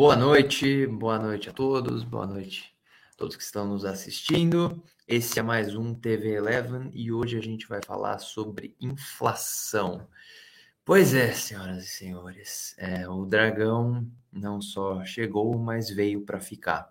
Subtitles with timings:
[0.00, 2.74] Boa noite, boa noite a todos, boa noite
[3.12, 4.82] a todos que estão nos assistindo.
[5.06, 10.08] Esse é mais um TV Eleven e hoje a gente vai falar sobre inflação.
[10.86, 16.90] Pois é, senhoras e senhores, é, o dragão não só chegou, mas veio para ficar.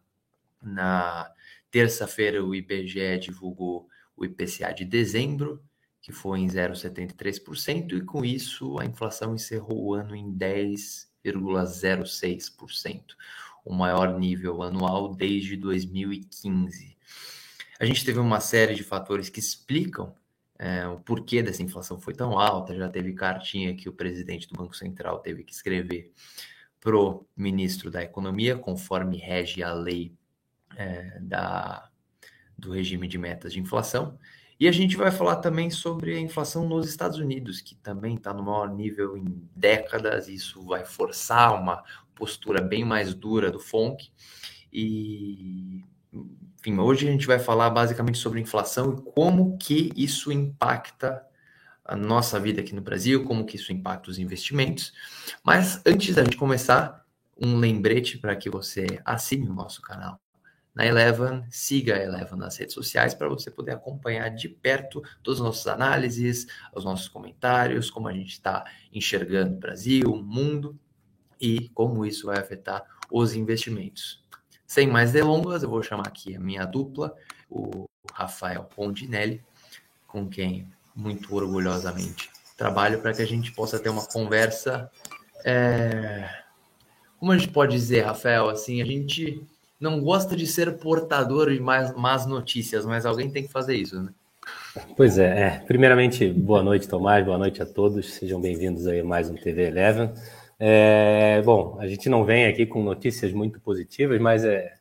[0.62, 1.34] Na
[1.72, 5.60] terça-feira, o IBGE divulgou o IPCA de dezembro,
[6.00, 10.32] que foi em 0,73%, e com isso a inflação encerrou o ano em
[11.26, 13.16] 10,06%,
[13.66, 16.98] o maior nível anual desde 2015.
[17.80, 20.14] A gente teve uma série de fatores que explicam
[20.60, 22.76] é, o porquê dessa inflação foi tão alta.
[22.76, 26.12] Já teve cartinha que o presidente do Banco Central teve que escrever
[26.82, 30.14] pro ministro da Economia, conforme rege a lei
[30.76, 31.90] é, da,
[32.58, 34.20] do regime de metas de inflação.
[34.60, 38.34] E a gente vai falar também sobre a inflação nos Estados Unidos, que também está
[38.34, 40.28] no maior nível em décadas.
[40.28, 41.82] Isso vai forçar uma
[42.14, 44.12] postura bem mais dura do FONC.
[44.74, 45.82] E,
[46.60, 51.26] enfim, hoje a gente vai falar basicamente sobre inflação e como que isso impacta
[51.86, 54.92] a nossa vida aqui no Brasil, como que isso impacta os investimentos.
[55.42, 57.06] Mas antes da gente começar,
[57.42, 60.20] um lembrete para que você assine o nosso canal
[60.80, 65.42] na Eleven, siga a Eleven nas redes sociais para você poder acompanhar de perto todas
[65.42, 68.64] as nossas análises, os nossos comentários, como a gente está
[68.94, 70.80] enxergando o Brasil, o mundo
[71.38, 74.24] e como isso vai afetar os investimentos.
[74.66, 77.14] Sem mais delongas, eu vou chamar aqui a minha dupla,
[77.50, 79.44] o Rafael Pondinelli,
[80.08, 84.90] com quem muito orgulhosamente trabalho para que a gente possa ter uma conversa.
[85.44, 86.30] É...
[87.20, 89.46] Como a gente pode dizer, Rafael, assim, a gente
[89.80, 94.02] não gosta de ser portador de mais, más notícias, mas alguém tem que fazer isso,
[94.02, 94.12] né?
[94.98, 95.50] Pois é, é.
[95.66, 99.68] Primeiramente, boa noite, Tomás, boa noite a todos, sejam bem-vindos aí a mais um TV
[99.68, 100.12] Eleven.
[100.60, 104.74] É, bom, a gente não vem aqui com notícias muito positivas, mas é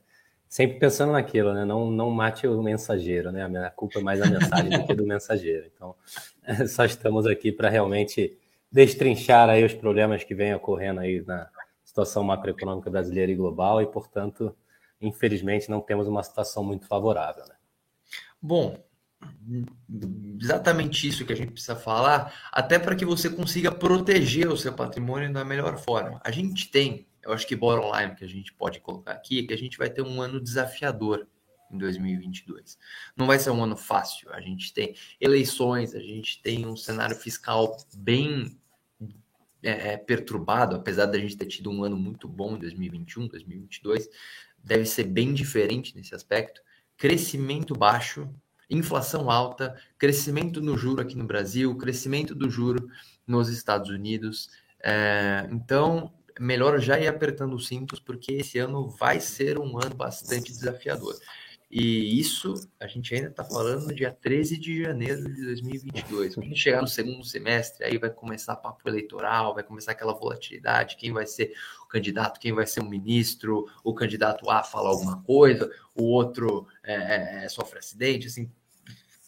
[0.48, 1.64] sempre pensando naquilo, né?
[1.64, 3.42] Não, não mate o mensageiro, né?
[3.42, 5.66] A minha culpa é mais a mensagem do que do mensageiro.
[5.72, 5.94] Então,
[6.44, 8.36] é, só estamos aqui para realmente
[8.72, 11.48] destrinchar aí os problemas que vêm ocorrendo aí na
[11.84, 14.54] situação macroeconômica brasileira e global e, portanto,
[15.00, 17.44] infelizmente, não temos uma situação muito favorável.
[17.46, 17.54] Né?
[18.40, 18.82] Bom,
[20.40, 24.72] exatamente isso que a gente precisa falar, até para que você consiga proteger o seu
[24.72, 26.20] patrimônio da melhor forma.
[26.24, 29.46] A gente tem, eu acho que bottom line que a gente pode colocar aqui, é
[29.46, 31.26] que a gente vai ter um ano desafiador
[31.70, 32.78] em 2022.
[33.16, 34.32] Não vai ser um ano fácil.
[34.32, 38.58] A gente tem eleições, a gente tem um cenário fiscal bem
[39.62, 44.08] é, é perturbado, apesar da gente ter tido um ano muito bom em 2021, 2022
[44.62, 46.60] deve ser bem diferente nesse aspecto.
[46.96, 48.28] Crescimento baixo,
[48.68, 52.88] inflação alta, crescimento no juro aqui no Brasil, crescimento do juro
[53.26, 54.50] nos Estados Unidos.
[54.80, 59.94] É, então, melhor já ir apertando os cintos, porque esse ano vai ser um ano
[59.94, 61.16] bastante desafiador.
[61.70, 66.34] E isso a gente ainda está falando no dia 13 de janeiro de 2022.
[66.34, 71.12] Quando chegar no segundo semestre, aí vai começar papo eleitoral, vai começar aquela volatilidade, quem
[71.12, 71.52] vai ser
[71.84, 76.66] o candidato, quem vai ser o ministro, o candidato A fala alguma coisa, o outro
[76.82, 78.50] é, é, é sofre acidente, assim.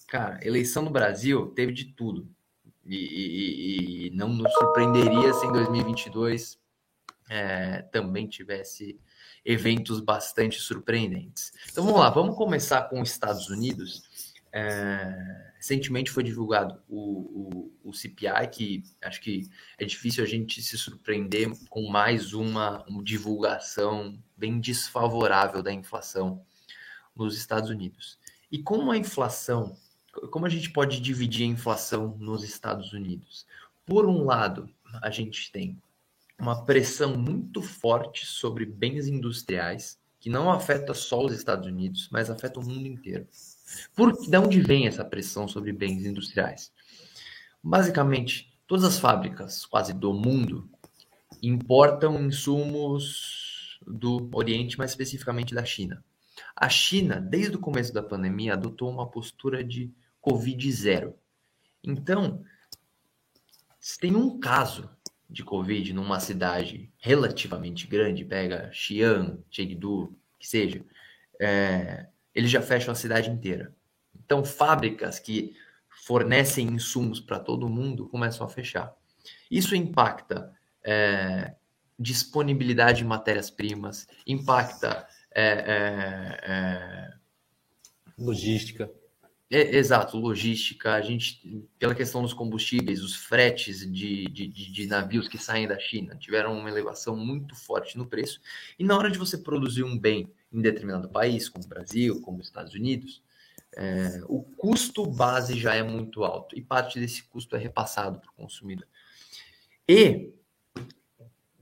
[0.09, 2.27] Cara, eleição no Brasil teve de tudo.
[2.87, 6.59] E, e, e não nos surpreenderia se em 2022
[7.29, 8.99] é, também tivesse
[9.45, 11.53] eventos bastante surpreendentes.
[11.71, 14.03] Então vamos lá, vamos começar com os Estados Unidos.
[14.53, 20.61] É, recentemente foi divulgado o, o, o, CPI, que acho que é difícil a gente
[20.61, 26.45] se surpreender com mais uma, uma divulgação bem desfavorável da inflação
[27.15, 28.19] nos Estados Unidos.
[28.51, 29.77] E como a inflação,
[30.31, 33.47] como a gente pode dividir a inflação nos Estados Unidos?
[33.87, 34.69] Por um lado,
[35.01, 35.81] a gente tem
[36.41, 42.31] uma pressão muito forte sobre bens industriais, que não afeta só os Estados Unidos, mas
[42.31, 43.27] afeta o mundo inteiro.
[43.95, 46.73] Por de onde vem essa pressão sobre bens industriais?
[47.63, 50.69] Basicamente, todas as fábricas, quase do mundo,
[51.43, 56.05] importam insumos do Oriente, mais especificamente da China.
[56.57, 61.15] A China, desde o começo da pandemia, adotou uma postura de Covid zero.
[61.83, 62.45] Então,
[63.79, 64.91] se tem um caso
[65.31, 70.85] de Covid numa cidade relativamente grande, pega Xi'an, Chengdu, que seja,
[71.41, 73.75] é, eles já fecham a cidade inteira.
[74.15, 75.55] Então, fábricas que
[75.89, 78.95] fornecem insumos para todo mundo começam a fechar.
[79.51, 80.53] Isso impacta
[80.85, 81.55] é,
[81.99, 87.15] disponibilidade de matérias-primas, impacta é, é, é
[88.19, 88.91] logística.
[89.53, 95.27] É, exato, logística, a gente, pela questão dos combustíveis, os fretes de, de, de, navios
[95.27, 98.41] que saem da China tiveram uma elevação muito forte no preço.
[98.79, 102.39] E na hora de você produzir um bem em determinado país, como o Brasil, como
[102.39, 103.25] os Estados Unidos,
[103.77, 108.31] é, o custo base já é muito alto e parte desse custo é repassado para
[108.31, 108.87] o consumidor.
[109.89, 110.33] E,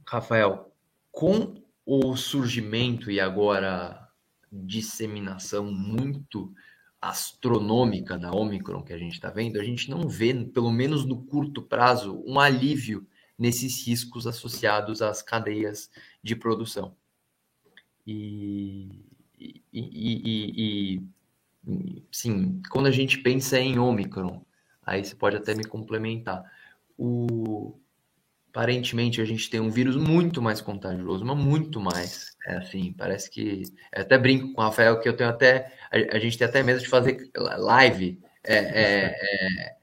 [0.07, 0.71] Rafael,
[1.11, 4.11] com o surgimento e agora
[4.53, 6.53] disseminação muito
[7.01, 11.23] astronômica da Omicron que a gente está vendo, a gente não vê, pelo menos no
[11.23, 13.07] curto prazo, um alívio
[13.39, 15.91] nesses riscos associados às cadeias
[16.23, 16.97] de produção.
[18.05, 19.05] E,
[19.39, 21.03] e, e,
[21.67, 24.45] e, sim, quando a gente pensa em Omicron,
[24.83, 26.51] aí você pode até me complementar.
[26.97, 27.79] O,
[28.51, 32.37] aparentemente a gente tem um vírus muito mais contagioso, mas muito mais.
[32.47, 33.63] É assim, parece que.
[33.93, 35.73] Eu até brinco com o Rafael que eu tenho até.
[35.91, 39.77] A, gente tem até medo de fazer live é, é, é,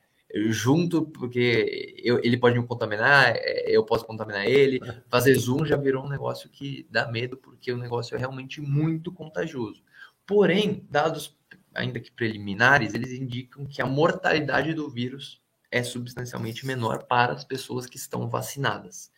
[0.51, 4.79] junto, porque eu, ele pode me contaminar, é, eu posso contaminar ele.
[5.09, 9.11] Fazer Zoom já virou um negócio que dá medo, porque o negócio é realmente muito
[9.11, 9.83] contagioso.
[10.25, 11.37] Porém, dados
[11.73, 15.41] ainda que preliminares, eles indicam que a mortalidade do vírus
[15.75, 19.11] é substancialmente menor para as pessoas que estão vacinadas.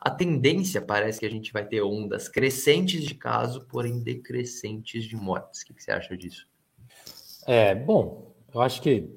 [0.00, 5.16] A tendência parece que a gente vai ter ondas crescentes de casos, porém decrescentes de
[5.16, 5.62] mortes.
[5.62, 6.46] O que você acha disso?
[7.44, 9.10] É, bom, eu acho que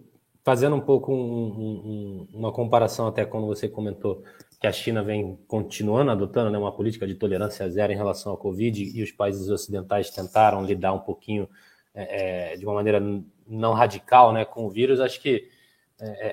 [0.44, 4.24] fazendo um pouco um, um, uma comparação até quando você comentou
[4.60, 8.38] que a China vem continuando adotando né, uma política de tolerância zero em relação à
[8.38, 11.48] Covid e os países ocidentais tentaram lidar um pouquinho
[11.94, 13.00] é, é de uma maneira
[13.48, 15.50] não radical né, com o vírus, acho que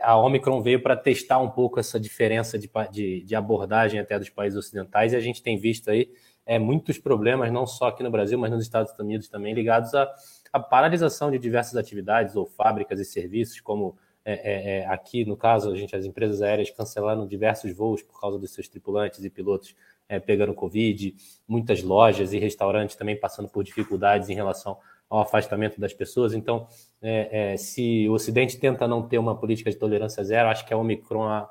[0.03, 4.31] a Omicron veio para testar um pouco essa diferença de, de, de, abordagem até dos
[4.31, 6.09] países ocidentais e a gente tem visto aí
[6.47, 10.09] é, muitos problemas, não só aqui no Brasil, mas nos Estados Unidos também, ligados à,
[10.53, 15.37] à paralisação de diversas atividades ou fábricas e serviços, como é, é, é aqui, no
[15.37, 19.31] caso, a gente, as empresas aéreas cancelando diversos voos por causa dos seus tripulantes e
[19.31, 19.75] pilotos
[20.09, 21.15] é, pegando Covid,
[21.49, 24.79] muitas lojas e restaurantes também passando por dificuldades em relação
[25.09, 26.35] ao afastamento das pessoas.
[26.35, 26.67] Então,
[27.01, 30.75] é, é, se o Ocidente tenta não ter uma política de tolerância zero, acho que
[30.75, 31.47] a Omicron,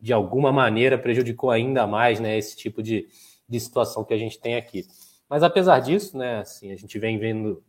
[0.00, 3.08] de alguma maneira, prejudicou ainda mais né, esse tipo de,
[3.48, 4.84] de situação que a gente tem aqui.
[5.28, 7.62] Mas, apesar disso, né, assim, a gente vem vendo,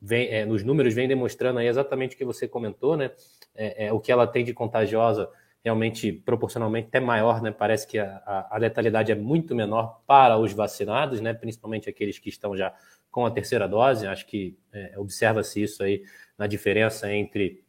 [0.00, 3.10] vem, é, nos números, vem demonstrando aí exatamente o que você comentou, né,
[3.54, 5.30] é, é, o que ela tem de contagiosa
[5.64, 7.50] realmente proporcionalmente até maior, né?
[7.50, 11.32] Parece que a, a, letalidade é muito menor para os vacinados, né?
[11.32, 12.74] Principalmente aqueles que estão já
[13.14, 14.08] com a terceira dose.
[14.08, 16.02] Acho que é, observa-se isso aí
[16.36, 17.62] na diferença entre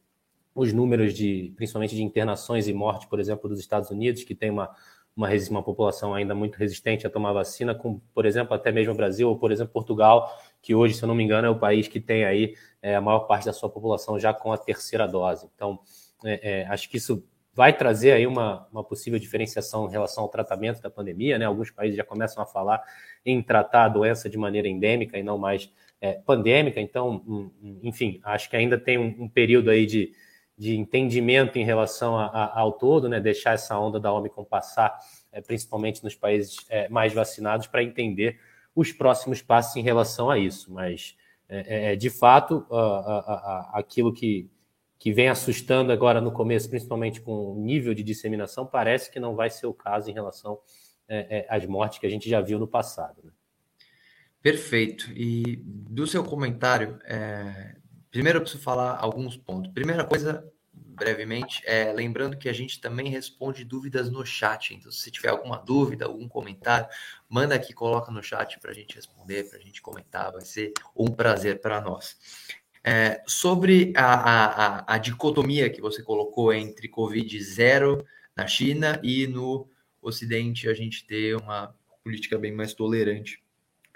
[0.52, 4.50] os números de, principalmente de internações e mortes, por exemplo, dos Estados Unidos, que tem
[4.50, 4.74] uma,
[5.14, 8.96] uma, uma população ainda muito resistente a tomar vacina, com, por exemplo, até mesmo o
[8.96, 11.86] Brasil, ou, por exemplo, Portugal, que hoje, se eu não me engano, é o país
[11.86, 15.48] que tem aí é, a maior parte da sua população já com a terceira dose.
[15.54, 15.78] Então,
[16.24, 17.22] é, é, acho que isso
[17.56, 21.46] vai trazer aí uma, uma possível diferenciação em relação ao tratamento da pandemia, né?
[21.46, 22.82] Alguns países já começam a falar
[23.24, 26.78] em tratar a doença de maneira endêmica e não mais é, pandêmica.
[26.78, 27.50] Então,
[27.82, 30.12] enfim, acho que ainda tem um, um período aí de,
[30.56, 33.18] de entendimento em relação a, a, ao todo, né?
[33.20, 34.94] Deixar essa onda da Omicron passar,
[35.32, 38.38] é, principalmente nos países é, mais vacinados, para entender
[38.74, 40.70] os próximos passos em relação a isso.
[40.70, 41.16] Mas,
[41.48, 42.66] é, é, de fato,
[43.72, 44.50] aquilo que
[44.98, 49.34] que vem assustando agora no começo, principalmente com o nível de disseminação, parece que não
[49.34, 50.58] vai ser o caso em relação
[51.08, 53.22] é, é, às mortes que a gente já viu no passado.
[53.22, 53.30] Né?
[54.42, 55.10] Perfeito.
[55.12, 57.76] E do seu comentário, é...
[58.10, 59.72] primeiro eu preciso falar alguns pontos.
[59.72, 64.74] Primeira coisa, brevemente, é lembrando que a gente também responde dúvidas no chat.
[64.74, 66.88] Então, se tiver alguma dúvida, algum comentário,
[67.28, 70.32] manda aqui, coloca no chat para a gente responder, para a gente comentar.
[70.32, 72.16] Vai ser um prazer para nós.
[72.88, 79.26] É, sobre a, a, a, dicotomia que você colocou entre Covid zero na China e
[79.26, 79.68] no
[80.00, 81.74] Ocidente a gente ter uma
[82.04, 83.42] política bem mais tolerante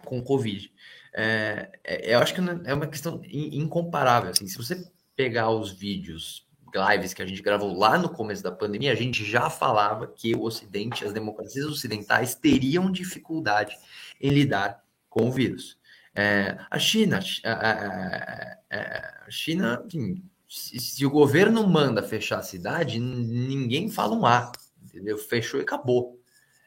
[0.04, 0.73] com Covid.
[1.14, 4.30] É, é, eu acho que é uma questão incomparável.
[4.30, 6.44] Assim, se você pegar os vídeos,
[6.75, 10.35] lives que a gente gravou lá no começo da pandemia, a gente já falava que
[10.35, 13.76] o Ocidente, as democracias ocidentais teriam dificuldade
[14.20, 15.78] em lidar com o vírus.
[16.14, 22.43] É, a China, a, a, a China, assim, se, se, o governo manda fechar a
[22.43, 24.50] cidade, ninguém fala um A,
[24.83, 25.17] entendeu?
[25.17, 26.21] Fechou e acabou.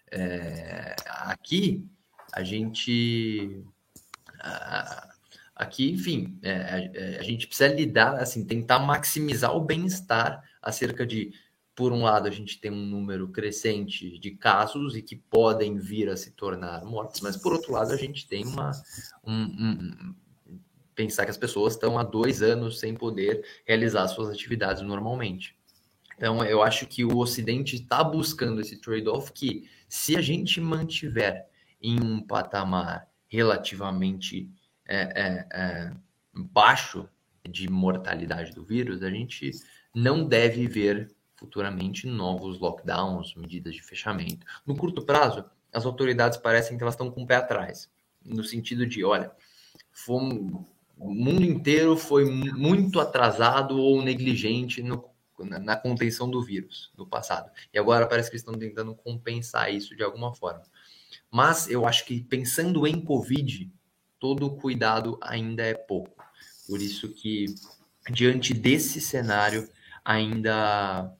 [0.09, 1.85] É, aqui,
[2.31, 3.61] a gente.
[5.55, 11.33] aqui, enfim, é, é, a gente precisa lidar, assim, tentar maximizar o bem-estar acerca de
[11.75, 16.09] por um lado, a gente tem um número crescente de casos e que podem vir
[16.09, 18.71] a se tornar mortes, mas por outro lado, a gente tem uma,
[19.23, 20.15] um, um,
[20.93, 25.57] pensar que as pessoas estão há dois anos sem poder realizar suas atividades normalmente.
[26.15, 31.47] Então, eu acho que o Ocidente está buscando esse trade-off que, se a gente mantiver
[31.81, 34.49] em um patamar relativamente
[34.85, 35.93] é, é, é,
[36.33, 37.09] baixo
[37.49, 39.51] de mortalidade do vírus, a gente
[39.93, 41.13] não deve ver
[41.43, 44.47] futuramente novos lockdowns, medidas de fechamento.
[44.65, 47.89] No curto prazo, as autoridades parecem que elas estão com o pé atrás,
[48.23, 49.29] no sentido de, olha,
[49.91, 50.65] fomos,
[50.97, 55.03] o mundo inteiro foi muito atrasado ou negligente no,
[55.37, 57.51] na, na contenção do vírus no passado.
[57.73, 60.63] E agora parece que estão tentando compensar isso de alguma forma.
[61.29, 63.69] Mas eu acho que pensando em Covid,
[64.17, 66.23] todo cuidado ainda é pouco.
[66.65, 67.47] Por isso que,
[68.09, 69.67] diante desse cenário,
[70.05, 71.13] ainda,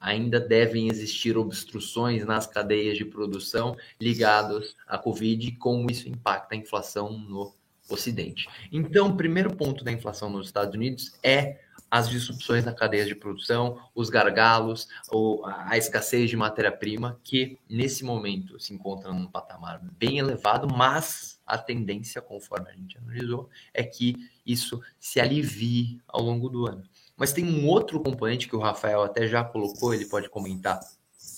[0.00, 6.54] ainda devem existir obstruções nas cadeias de produção ligadas à Covid e como isso impacta
[6.54, 7.54] a inflação no
[7.88, 8.48] Ocidente.
[8.70, 11.58] Então, o primeiro ponto da inflação nos Estados Unidos é
[11.90, 18.04] as disrupções na cadeia de produção, os gargalos, ou a escassez de matéria-prima, que nesse
[18.04, 23.82] momento se encontra num patamar bem elevado, mas a tendência, conforme a gente analisou, é
[23.82, 24.14] que
[24.46, 26.84] isso se alivie ao longo do ano.
[27.20, 30.80] Mas tem um outro componente que o Rafael até já colocou, ele pode comentar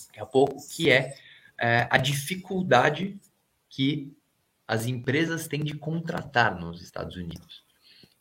[0.07, 1.13] daqui a pouco, que é,
[1.59, 3.19] é a dificuldade
[3.69, 4.17] que
[4.65, 7.65] as empresas têm de contratar nos Estados Unidos.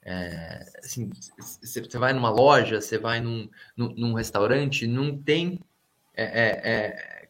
[0.01, 5.59] É, assim, você vai numa loja, você vai num, num, num restaurante, não tem
[6.15, 7.29] é, é,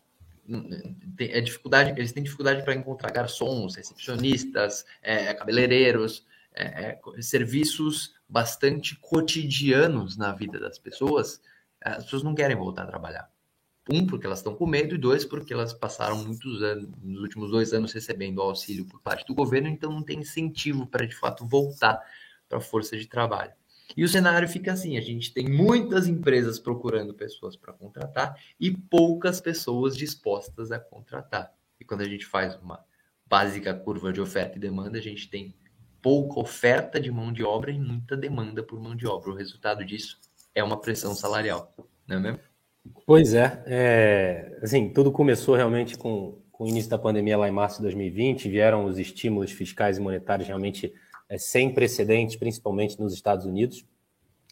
[1.19, 8.13] é, é dificuldade, eles têm dificuldade para encontrar garçons, recepcionistas, é, cabeleireiros, é, é, serviços
[8.27, 11.41] bastante cotidianos na vida das pessoas.
[11.81, 13.31] As pessoas não querem voltar a trabalhar.
[13.91, 17.49] Um, porque elas estão com medo, e dois, porque elas passaram muitos anos, nos últimos
[17.49, 21.45] dois anos, recebendo auxílio por parte do governo, então não tem incentivo para de fato
[21.47, 21.99] voltar
[22.47, 23.53] para a força de trabalho.
[23.95, 28.71] E o cenário fica assim: a gente tem muitas empresas procurando pessoas para contratar e
[28.71, 31.53] poucas pessoas dispostas a contratar.
[31.79, 32.83] E quando a gente faz uma
[33.25, 35.55] básica curva de oferta e demanda, a gente tem
[36.01, 39.31] pouca oferta de mão de obra e muita demanda por mão de obra.
[39.31, 40.19] O resultado disso
[40.53, 41.73] é uma pressão salarial,
[42.07, 42.39] não é mesmo?
[43.05, 47.51] Pois é, é assim, tudo começou realmente com, com o início da pandemia lá em
[47.51, 50.91] março de 2020, vieram os estímulos fiscais e monetários realmente
[51.29, 53.85] é, sem precedentes, principalmente nos Estados Unidos.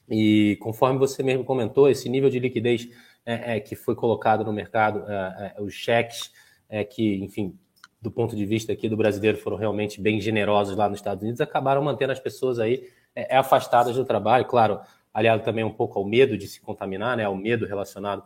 [0.10, 2.88] E conforme você mesmo comentou, esse nível de liquidez
[3.26, 6.32] é, é, que foi colocado no mercado, é, é, os cheques
[6.68, 7.58] é, que, enfim,
[8.02, 11.42] do ponto de vista aqui do brasileiro foram realmente bem generosos lá nos Estados Unidos,
[11.42, 12.90] acabaram mantendo as pessoas aí
[13.32, 14.80] afastadas do trabalho, claro,
[15.14, 18.24] aliado também um pouco ao medo de se contaminar, né, ao medo relacionado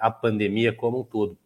[0.00, 1.38] à pandemia como um todo.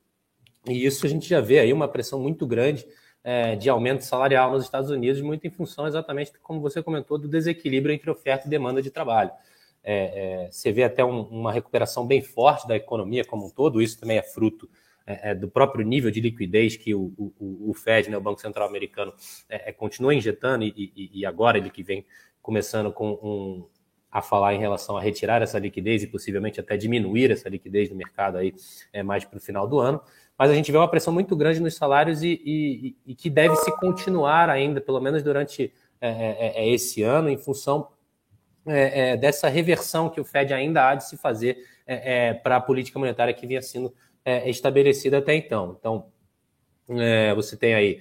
[0.66, 2.86] E isso a gente já vê aí uma pressão muito grande
[3.24, 7.28] é, de aumento salarial nos Estados Unidos, muito em função exatamente, como você comentou, do
[7.28, 9.30] desequilíbrio entre oferta e demanda de trabalho.
[9.84, 13.82] É, é, você vê até um, uma recuperação bem forte da economia como um todo,
[13.82, 14.68] isso também é fruto
[15.06, 18.40] é, é, do próprio nível de liquidez que o, o, o Fed, né, o Banco
[18.40, 19.12] Central Americano,
[19.48, 22.04] é, continua injetando, e, e, agora ele que vem
[22.40, 23.66] começando com um,
[24.10, 27.96] a falar em relação a retirar essa liquidez e possivelmente até diminuir essa liquidez no
[27.96, 28.54] mercado aí
[28.92, 30.00] é, mais para o final do ano.
[30.38, 33.56] Mas a gente vê uma pressão muito grande nos salários e, e, e que deve
[33.56, 37.88] se continuar ainda, pelo menos durante é, é, é, é esse ano, em função
[38.66, 41.58] é, é, dessa reversão que o Fed ainda há de se fazer
[42.42, 43.92] para a política monetária que vinha sendo
[44.24, 45.76] estabelecida até então.
[45.78, 46.06] Então,
[47.34, 48.00] você tem aí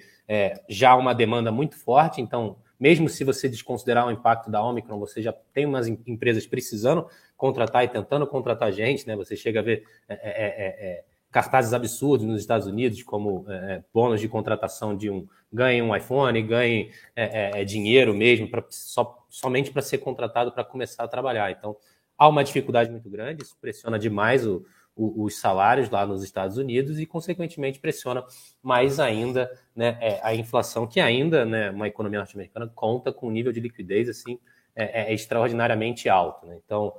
[0.69, 5.21] já uma demanda muito forte, então mesmo se você desconsiderar o impacto da Omicron, você
[5.21, 9.15] já tem umas empresas precisando contratar e tentando contratar gente, né?
[9.15, 13.83] Você chega a ver é, é, é, cartazes absurdos nos Estados Unidos, como é, é,
[13.93, 18.63] bônus de contratação de um ganhe um iPhone, ganhe é, é, é dinheiro mesmo, pra,
[18.69, 21.51] só, somente para ser contratado para começar a trabalhar.
[21.51, 21.77] Então,
[22.17, 26.99] há uma dificuldade muito grande, isso pressiona demais o, os salários lá nos Estados Unidos
[26.99, 28.23] e, consequentemente, pressiona
[28.61, 33.31] mais ainda né, é, a inflação, que ainda, né, uma economia norte-americana, conta com um
[33.31, 34.37] nível de liquidez assim
[34.75, 36.45] é, extraordinariamente alto.
[36.45, 36.57] Né?
[36.63, 36.93] Então,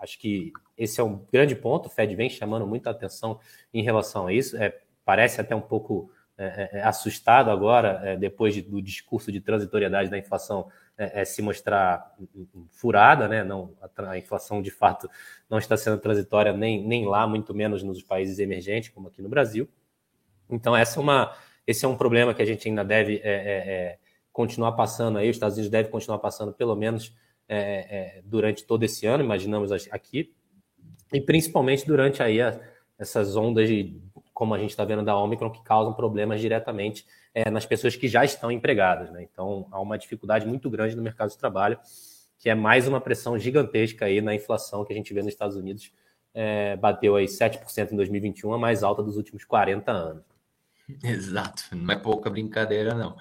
[0.00, 1.86] acho que esse é um grande ponto.
[1.86, 3.40] O Fed vem chamando muita atenção
[3.74, 4.56] em relação a isso.
[4.56, 9.32] É, parece até um pouco é, é, é assustado agora, é, depois de, do discurso
[9.32, 10.68] de transitoriedade da inflação
[10.98, 12.14] é, se mostrar
[12.72, 13.44] furada, né?
[13.44, 15.08] Não, a, inflação de fato
[15.48, 19.28] não está sendo transitória nem, nem lá, muito menos nos países emergentes, como aqui no
[19.28, 19.68] Brasil.
[20.50, 21.36] Então, essa é uma,
[21.66, 23.22] esse é um problema que a gente ainda deve
[24.32, 25.30] continuar passando aí.
[25.30, 27.14] Os Estados Unidos devem continuar passando, pelo menos
[28.24, 30.34] durante todo esse ano, imaginamos aqui,
[31.12, 32.60] e principalmente durante aí a,
[32.98, 34.00] essas ondas de,
[34.34, 37.06] como a gente está vendo da Omicron, que causam problemas diretamente
[37.38, 39.10] é, nas pessoas que já estão empregadas.
[39.12, 39.22] Né?
[39.22, 41.78] Então, há uma dificuldade muito grande no mercado de trabalho,
[42.36, 45.56] que é mais uma pressão gigantesca aí na inflação que a gente vê nos Estados
[45.56, 45.92] Unidos.
[46.34, 50.24] É, bateu aí 7% em 2021, a mais alta dos últimos 40 anos.
[51.04, 53.16] Exato, não é pouca brincadeira, não.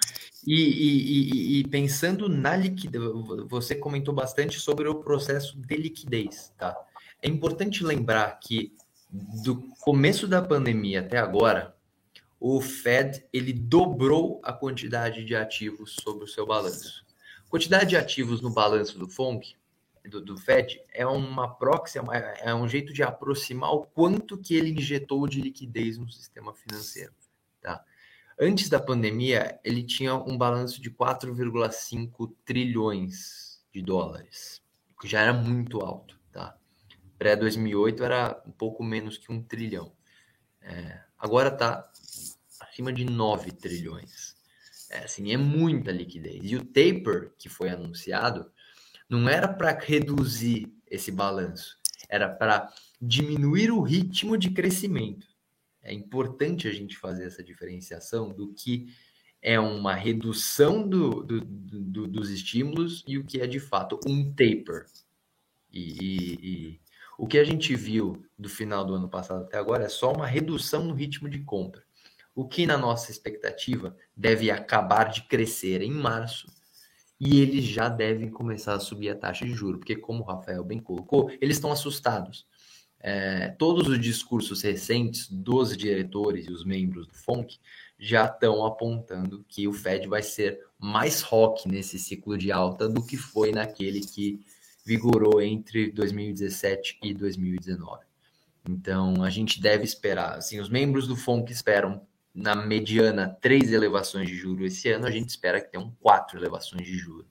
[0.46, 3.04] E, e, e, e, pensando na liquidez,
[3.48, 6.76] você comentou bastante sobre o processo de liquidez, tá?
[7.22, 8.74] É importante lembrar que
[9.44, 11.77] do começo da pandemia até agora,
[12.40, 17.06] o Fed ele dobrou a quantidade de ativos sobre o seu balanço.
[17.50, 19.56] Quantidade de ativos no balanço do FONC,
[20.08, 24.56] do, do Fed, é uma proxy, é, é um jeito de aproximar o quanto que
[24.56, 27.14] ele injetou de liquidez no sistema financeiro.
[27.62, 27.84] Tá?
[28.40, 34.62] Antes da pandemia, ele tinha um balanço de 4,5 trilhões de dólares,
[35.02, 36.20] que já era muito alto.
[36.32, 36.56] Tá?
[37.18, 39.92] Pré-2008 era um pouco menos que um trilhão.
[40.62, 41.90] É, agora está
[42.78, 44.36] acima de 9 trilhões.
[44.92, 46.40] É, assim, é muita liquidez.
[46.44, 48.52] E o taper que foi anunciado
[49.10, 51.76] não era para reduzir esse balanço,
[52.08, 55.26] era para diminuir o ritmo de crescimento.
[55.82, 58.94] É importante a gente fazer essa diferenciação do que
[59.42, 64.32] é uma redução do, do, do, dos estímulos e o que é de fato um
[64.34, 64.86] taper.
[65.72, 66.82] E, e, e,
[67.18, 70.28] o que a gente viu do final do ano passado até agora é só uma
[70.28, 71.87] redução no ritmo de compra
[72.38, 76.46] o que na nossa expectativa deve acabar de crescer em março
[77.20, 80.64] e eles já devem começar a subir a taxa de juros, porque como o Rafael
[80.64, 82.46] bem colocou, eles estão assustados.
[83.00, 87.58] É, todos os discursos recentes dos diretores e os membros do FONC
[87.98, 93.04] já estão apontando que o Fed vai ser mais rock nesse ciclo de alta do
[93.04, 94.46] que foi naquele que
[94.86, 98.06] vigorou entre 2017 e 2019.
[98.70, 102.06] Então, a gente deve esperar, assim, os membros do FONC esperam
[102.38, 106.86] na mediana três elevações de juros esse ano, a gente espera que tenham quatro elevações
[106.86, 107.26] de juros.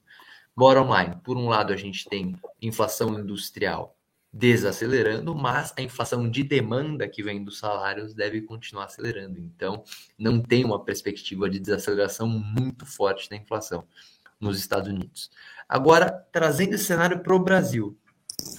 [0.53, 3.95] Bottom line, por um lado a gente tem inflação industrial
[4.33, 9.39] desacelerando, mas a inflação de demanda que vem dos salários deve continuar acelerando.
[9.39, 9.81] Então,
[10.17, 13.87] não tem uma perspectiva de desaceleração muito forte da inflação
[14.37, 15.31] nos Estados Unidos.
[15.69, 17.97] Agora, trazendo esse cenário para o Brasil.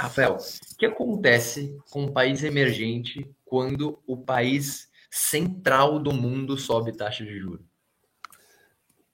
[0.00, 6.96] Rafael, o que acontece com um país emergente quando o país central do mundo sobe
[6.96, 7.66] taxa de juros?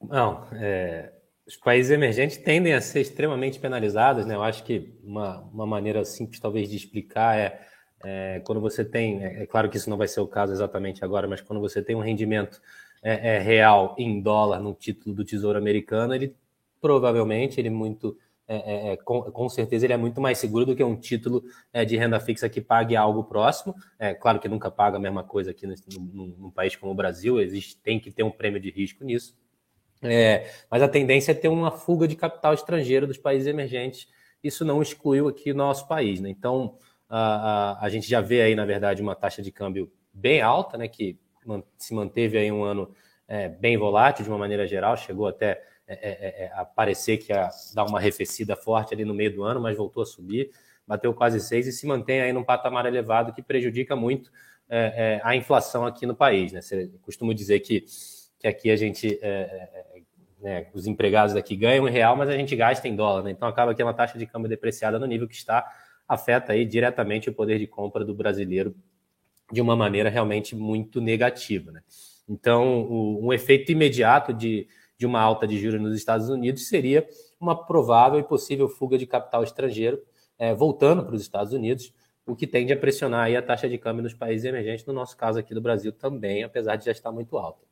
[0.00, 1.12] Não, é,
[1.46, 4.34] os países emergentes tendem a ser extremamente penalizados, né?
[4.34, 7.60] Eu acho que uma, uma maneira simples, talvez, de explicar é,
[8.02, 11.04] é quando você tem, é, é, claro que isso não vai ser o caso exatamente
[11.04, 12.60] agora, mas quando você tem um rendimento
[13.02, 16.34] é, é real em dólar no título do Tesouro Americano, ele
[16.80, 20.76] provavelmente, ele muito é, é, é, com, com, certeza ele é muito mais seguro do
[20.76, 23.74] que um título é, de renda fixa que pague algo próximo.
[23.98, 27.76] É claro que nunca paga a mesma coisa aqui num, país como o Brasil, existe,
[27.78, 29.34] tem que ter um prêmio de risco nisso.
[30.02, 34.06] É, mas a tendência é ter uma fuga de capital estrangeiro dos países emergentes.
[34.42, 36.20] Isso não excluiu aqui o nosso país.
[36.20, 36.28] Né?
[36.28, 36.76] Então,
[37.08, 40.76] a, a, a, gente já vê aí, na verdade, uma taxa de câmbio bem alta,
[40.76, 40.86] né?
[40.86, 41.18] que
[41.78, 42.94] se manteve aí um ano
[43.26, 47.32] é, bem volátil de uma maneira geral, chegou até é, é, é, a parecer que
[47.32, 50.50] ia dar uma arrefecida forte ali no meio do ano, mas voltou a subir,
[50.86, 54.30] bateu quase 6 e se mantém aí num patamar elevado que prejudica muito
[54.68, 56.52] é, é, a inflação aqui no país.
[56.52, 56.62] Né?
[56.62, 57.84] Você costuma dizer que,
[58.38, 59.20] que aqui a gente,
[60.40, 63.22] né, os empregados aqui ganham em real, mas a gente gasta em dólar.
[63.22, 63.30] Né?
[63.32, 65.70] Então acaba que é uma taxa de câmbio depreciada no nível que está,
[66.08, 68.74] afeta aí diretamente o poder de compra do brasileiro
[69.52, 71.72] de uma maneira realmente muito negativa.
[71.72, 71.82] Né?
[72.28, 74.66] Então, o, um efeito imediato de
[74.96, 77.06] de uma alta de juros nos Estados Unidos seria
[77.40, 80.00] uma provável e possível fuga de capital estrangeiro
[80.38, 81.92] é, voltando para os Estados Unidos,
[82.26, 85.16] o que tende a pressionar aí a taxa de câmbio nos países emergentes, no nosso
[85.16, 87.64] caso aqui do Brasil também, apesar de já estar muito alta.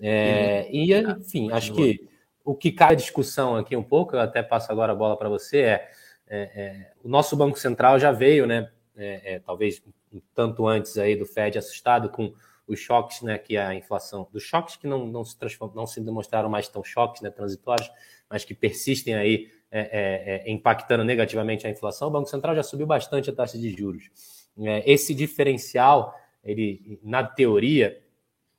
[0.00, 2.08] É, e, enfim, acho que
[2.44, 5.28] o que cai a discussão aqui um pouco, eu até passo agora a bola para
[5.28, 5.88] você, é,
[6.26, 10.98] é, é, o nosso Banco Central já veio, né, é, é, talvez um tanto antes
[10.98, 12.32] aí do Fed assustado com
[12.70, 15.36] os choques, né, que a inflação, dos choques que não, não se
[15.74, 17.90] não se demonstraram mais tão choques, né, transitórios,
[18.28, 22.62] mas que persistem aí é, é, é, impactando negativamente a inflação, o Banco Central já
[22.62, 24.10] subiu bastante a taxa de juros.
[24.58, 28.00] É, esse diferencial, ele, na teoria,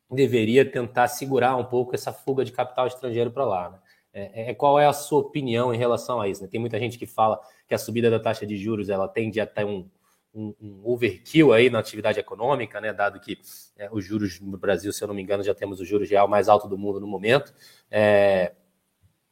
[0.09, 3.69] deveria tentar segurar um pouco essa fuga de capital estrangeiro para lá.
[3.69, 3.79] Né?
[4.13, 6.41] É, é, qual é a sua opinião em relação a isso?
[6.41, 6.49] Né?
[6.49, 9.45] Tem muita gente que fala que a subida da taxa de juros ela tende a
[9.45, 9.89] ter um,
[10.33, 12.93] um, um, overkill aí na atividade econômica, né?
[12.93, 13.39] Dado que
[13.77, 16.27] é, os juros no Brasil, se eu não me engano, já temos o juros real
[16.27, 17.53] mais alto do mundo no momento,
[17.89, 18.53] é,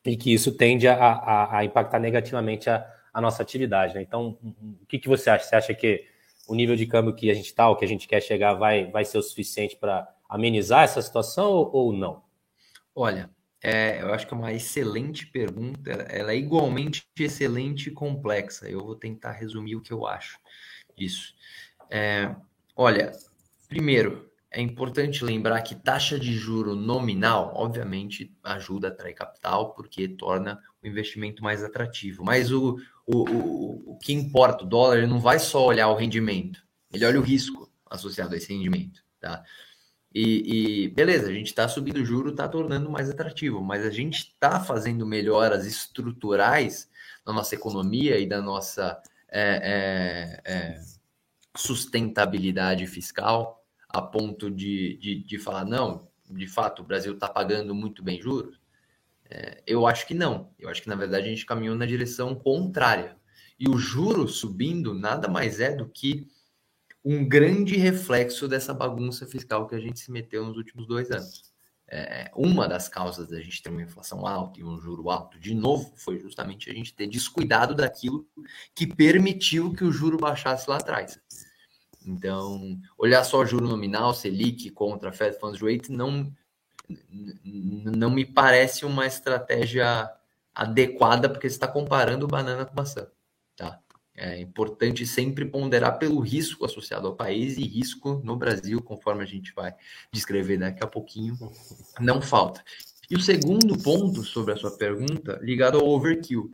[0.06, 3.96] e que isso tende a, a, a impactar negativamente a, a, nossa atividade.
[3.96, 4.02] Né?
[4.02, 4.38] Então,
[4.82, 5.46] o que, que você acha?
[5.46, 6.06] Você acha que
[6.48, 8.90] o nível de câmbio que a gente está, o que a gente quer chegar, vai,
[8.92, 12.24] vai ser o suficiente para amenizar essa situação ou, ou não?
[12.96, 13.30] Olha,
[13.62, 15.92] é, eu acho que é uma excelente pergunta.
[16.10, 18.68] Ela é igualmente excelente e complexa.
[18.68, 20.40] Eu vou tentar resumir o que eu acho
[21.00, 21.34] disso.
[21.90, 22.36] É,
[22.76, 23.12] olha,
[23.68, 30.08] primeiro, é importante lembrar que taxa de juro nominal, obviamente, ajuda a atrair capital, porque
[30.08, 32.24] torna o investimento mais atrativo.
[32.24, 35.96] Mas o, o, o, o que importa, o dólar, ele não vai só olhar o
[35.96, 39.04] rendimento, ele olha o risco associado a esse rendimento.
[39.20, 39.44] Tá?
[40.14, 43.92] E, e, beleza, a gente está subindo o juro, está tornando mais atrativo, mas a
[43.92, 46.90] gente está fazendo melhoras estruturais
[47.26, 49.00] na nossa economia e da nossa
[49.32, 50.82] é, é, é,
[51.56, 57.74] sustentabilidade fiscal a ponto de, de, de, falar, não, de fato, o Brasil está pagando
[57.74, 58.60] muito bem juros?
[59.30, 60.52] É, eu acho que não.
[60.60, 63.18] Eu acho que, na verdade, a gente caminhou na direção contrária.
[63.60, 66.28] E o juro subindo nada mais é do que
[67.04, 71.49] um grande reflexo dessa bagunça fiscal que a gente se meteu nos últimos dois anos.
[71.92, 75.56] É, uma das causas da gente ter uma inflação alta e um juro alto, de
[75.56, 78.28] novo, foi justamente a gente ter descuidado daquilo
[78.76, 81.20] que permitiu que o juro baixasse lá atrás.
[82.06, 86.32] Então, olhar só juro nominal, Selic contra Fed Funds Rate, não,
[87.10, 90.10] não me parece uma estratégia
[90.54, 93.08] adequada, porque você está comparando banana com maçã.
[93.56, 93.80] Tá?
[94.22, 99.26] É importante sempre ponderar pelo risco associado ao país e risco no Brasil, conforme a
[99.26, 99.74] gente vai
[100.12, 101.38] descrever daqui a pouquinho,
[102.02, 102.62] não falta.
[103.10, 106.52] E o segundo ponto sobre a sua pergunta, ligado ao overkill.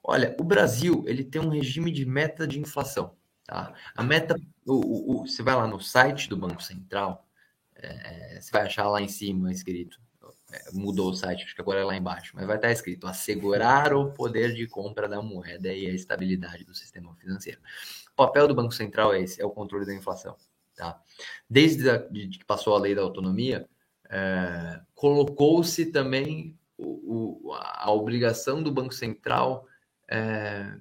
[0.00, 3.16] Olha, o Brasil ele tem um regime de meta de inflação.
[3.44, 3.74] Tá?
[3.96, 7.26] A meta, o, o, o você vai lá no site do Banco Central,
[7.74, 10.07] é, você vai achar lá em cima escrito é,
[10.72, 14.12] mudou o site, acho que agora é lá embaixo, mas vai estar escrito assegurar o
[14.12, 17.60] poder de compra da moeda e a estabilidade do sistema financeiro.
[18.12, 20.36] O papel do Banco Central é esse, é o controle da inflação.
[20.74, 21.00] Tá?
[21.48, 23.68] Desde a, de que passou a lei da autonomia,
[24.08, 29.66] é, colocou-se também o, o, a obrigação do Banco Central
[30.08, 30.72] é,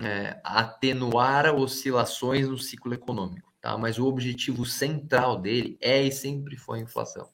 [0.00, 3.52] é, atenuar oscilações no ciclo econômico.
[3.60, 3.76] Tá?
[3.76, 7.28] Mas o objetivo central dele é e sempre foi a inflação.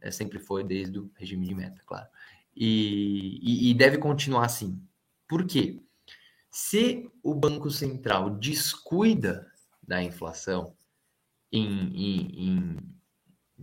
[0.00, 2.06] É, sempre foi desde o regime de meta, claro.
[2.54, 4.80] E, e, e deve continuar assim.
[5.28, 5.80] Por quê?
[6.50, 9.50] Se o Banco Central descuida
[9.82, 10.74] da inflação,
[11.52, 12.76] em, em, em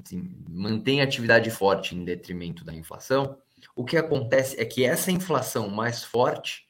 [0.03, 3.37] assim, mantém a atividade forte em detrimento da inflação,
[3.75, 6.65] o que acontece é que essa inflação mais forte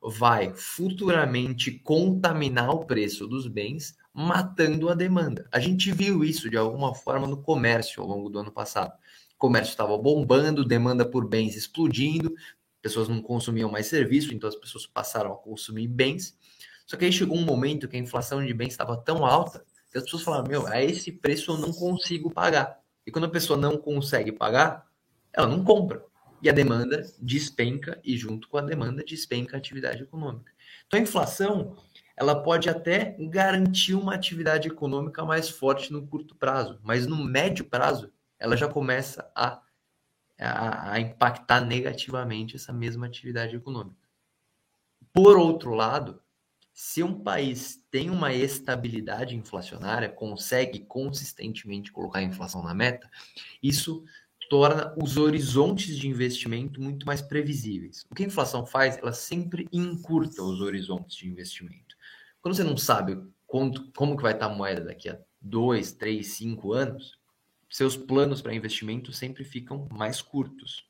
[0.00, 5.48] vai futuramente contaminar o preço dos bens, matando a demanda.
[5.52, 8.92] A gente viu isso de alguma forma no comércio ao longo do ano passado
[9.38, 12.34] comércio estava bombando, demanda por bens explodindo,
[12.82, 16.36] pessoas não consumiam mais serviço, então as pessoas passaram a consumir bens.
[16.84, 19.96] Só que aí chegou um momento que a inflação de bens estava tão alta que
[19.96, 22.80] as pessoas falaram: meu, a esse preço eu não consigo pagar.
[23.06, 24.86] E quando a pessoa não consegue pagar,
[25.32, 26.04] ela não compra.
[26.42, 30.52] E a demanda despenca, e junto com a demanda despenca a atividade econômica.
[30.86, 31.76] Então a inflação
[32.18, 37.64] ela pode até garantir uma atividade econômica mais forte no curto prazo, mas no médio
[37.64, 39.60] prazo ela já começa a,
[40.38, 44.08] a, a impactar negativamente essa mesma atividade econômica.
[45.12, 46.20] Por outro lado,
[46.72, 53.10] se um país tem uma estabilidade inflacionária, consegue consistentemente colocar a inflação na meta,
[53.62, 54.04] isso
[54.48, 58.06] torna os horizontes de investimento muito mais previsíveis.
[58.10, 58.96] O que a inflação faz?
[58.98, 61.87] Ela sempre encurta os horizontes de investimento.
[62.40, 66.34] Quando você não sabe quanto, como que vai estar a moeda daqui a dois, três,
[66.34, 67.18] cinco anos,
[67.70, 70.86] seus planos para investimento sempre ficam mais curtos.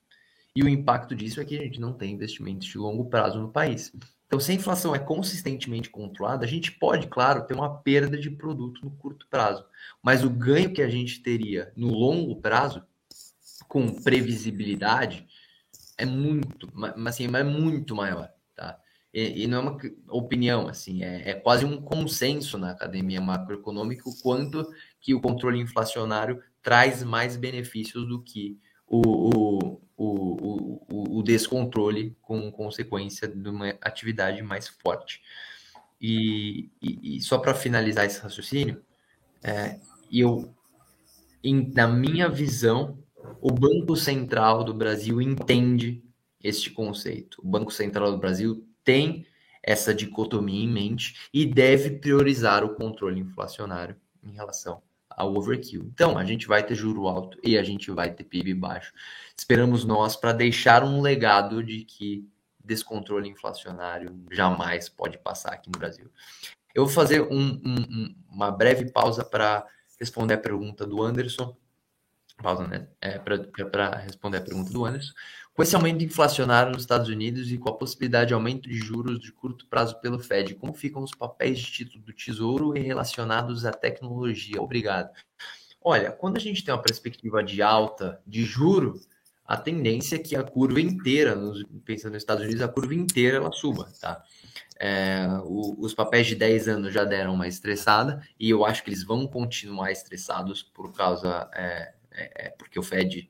[0.55, 3.51] E o impacto disso é que a gente não tem investimentos de longo prazo no
[3.51, 3.93] país.
[4.27, 8.31] Então, se a inflação é consistentemente controlada, a gente pode, claro, ter uma perda de
[8.31, 9.65] produto no curto prazo.
[10.03, 12.85] Mas o ganho que a gente teria no longo prazo,
[13.67, 15.27] com previsibilidade,
[15.97, 16.69] é muito,
[17.07, 18.31] assim, é muito maior.
[18.55, 18.79] Tá?
[19.13, 24.09] E, e não é uma opinião, assim, é, é quase um consenso na academia macroeconômica
[24.09, 24.67] o quanto
[25.01, 29.01] que o controle inflacionário traz mais benefícios do que o,
[29.37, 35.23] o, o, o, descontrole com consequência de uma atividade mais forte.
[36.01, 38.83] E, e, e só para finalizar esse raciocínio,
[39.43, 39.79] é,
[40.13, 40.55] eu,
[41.43, 42.99] em, na minha visão,
[43.41, 46.03] o Banco Central do Brasil entende
[46.43, 47.41] este conceito.
[47.43, 49.27] O Banco Central do Brasil tem
[49.63, 55.85] essa dicotomia em mente e deve priorizar o controle inflacionário em relação ao overkill.
[55.93, 58.95] Então, a gente vai ter juro alto e a gente vai ter PIB baixo.
[59.37, 62.27] Esperamos nós para deixar um legado de que
[62.65, 66.11] descontrole inflacionário jamais pode passar aqui no Brasil.
[66.75, 69.67] Eu vou fazer um, um, uma breve pausa para
[70.01, 71.55] responder a pergunta do Anderson.
[72.43, 72.89] pausa, né?
[73.03, 75.13] É, para responder a pergunta do Anderson.
[75.59, 79.19] Com esse aumento inflacionário nos Estados Unidos e com a possibilidade de aumento de juros
[79.19, 83.65] de curto prazo pelo Fed, como ficam os papéis de título do Tesouro e relacionados
[83.67, 84.63] à tecnologia?
[84.63, 85.11] Obrigado.
[85.83, 89.01] Olha, quando a gente tem uma perspectiva de alta de juro,
[89.45, 91.37] a tendência é que a curva inteira,
[91.85, 94.23] pensando nos Estados Unidos, a curva inteira ela suba, tá?
[94.79, 98.91] É, o, os papéis de 10 anos já deram uma estressada e eu acho que
[98.91, 103.29] eles vão continuar estressados por causa, é, é, é porque o Fed,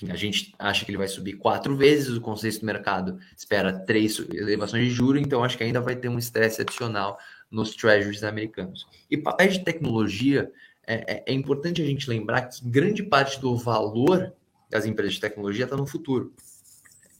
[0.00, 3.72] enfim, a gente acha que ele vai subir quatro vezes, o consenso do mercado espera
[3.72, 7.18] três elevações de juros, então acho que ainda vai ter um estresse adicional
[7.50, 8.86] nos treasuries americanos.
[9.10, 10.50] E papéis de tecnologia,
[10.86, 14.32] é, é, é importante a gente lembrar que grande parte do valor
[14.70, 16.32] das empresas de tecnologia está no futuro.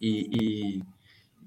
[0.00, 0.80] E,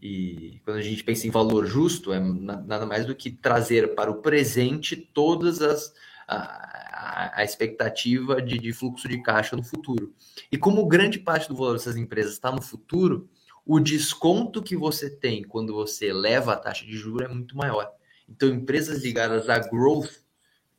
[0.04, 3.96] e, e, quando a gente pensa em valor justo, é nada mais do que trazer
[3.96, 5.93] para o presente todas as
[6.28, 10.14] a, a expectativa de, de, fluxo de caixa no futuro.
[10.52, 13.30] E como grande parte do valor dessas empresas está no futuro,
[13.66, 17.92] o desconto que você tem quando você leva a taxa de juros é muito maior.
[18.28, 20.24] Então, empresas ligadas a growth,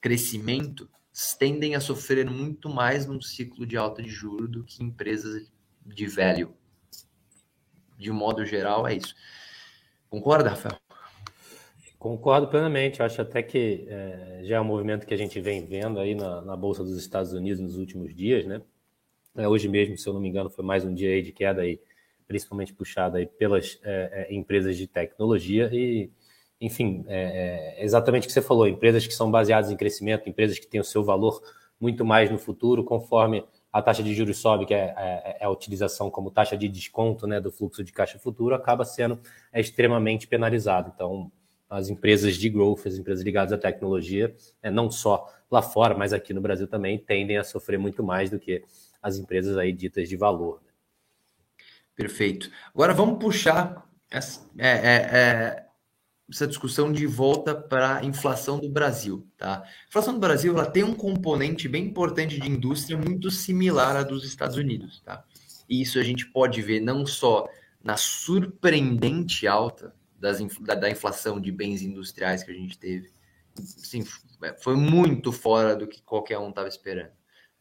[0.01, 0.89] crescimento,
[1.39, 5.51] tendem a sofrer muito mais num ciclo de alta de juros do que empresas
[5.85, 6.55] de velho.
[7.97, 9.15] De modo geral, é isso.
[10.11, 10.84] Concorda, Rafael?
[12.05, 13.01] Concordo plenamente.
[13.01, 16.14] Eu acho até que é, já é um movimento que a gente vem vendo aí
[16.14, 18.61] na, na, Bolsa dos Estados Unidos nos últimos dias, né?
[19.35, 21.62] É, hoje mesmo, se eu não me engano, foi mais um dia aí de queda
[21.62, 21.81] aí,
[22.29, 26.11] principalmente puxada aí pelas é, é empresas de tecnologia e
[26.61, 30.59] enfim, é, é, exatamente o que você falou, empresas que são baseadas em crescimento, empresas
[30.59, 31.40] que têm o seu valor
[31.81, 36.31] muito mais no futuro, conforme a taxa de juros sobe, que é, a utilização como
[36.31, 39.19] taxa de desconto né, do fluxo de caixa futuro, acaba sendo
[39.55, 40.93] extremamente penalizado.
[40.95, 41.33] Então,
[41.75, 46.13] as empresas de growth, as empresas ligadas à tecnologia, é, não só lá fora, mas
[46.13, 48.63] aqui no Brasil também, tendem a sofrer muito mais do que
[49.03, 50.61] as empresas aí ditas de valor.
[50.65, 50.73] Né?
[51.95, 52.51] Perfeito.
[52.75, 55.67] Agora vamos puxar essa, é, é, é
[56.31, 59.63] essa discussão de volta para a inflação do Brasil, tá?
[59.63, 64.03] A inflação do Brasil ela tem um componente bem importante de indústria muito similar à
[64.03, 65.23] dos Estados Unidos, tá?
[65.69, 67.47] E isso a gente pode ver não só
[67.83, 73.13] na surpreendente alta das, da, da inflação de bens industriais que a gente teve,
[73.61, 74.03] sim,
[74.63, 77.13] foi muito fora do que qualquer um estava esperando.